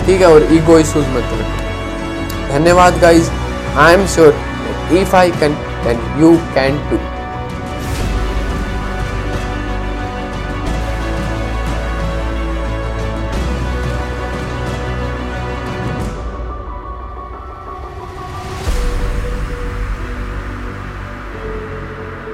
ठीक 0.06 0.22
है, 0.22 0.28
और 0.28 0.48
ईगो 0.54 0.78
इशूज 0.80 1.08
मत 1.16 1.34
रखो। 1.34 2.54
धन्यवाद 2.54 3.00
guys 3.02 3.30
I 3.78 3.94
am 3.94 4.06
sure 4.16 4.36
if 4.94 5.16
I 5.16 5.32
can 5.40 5.54
then 5.84 6.00
you 6.22 6.36
can 6.56 6.78
too 6.90 6.98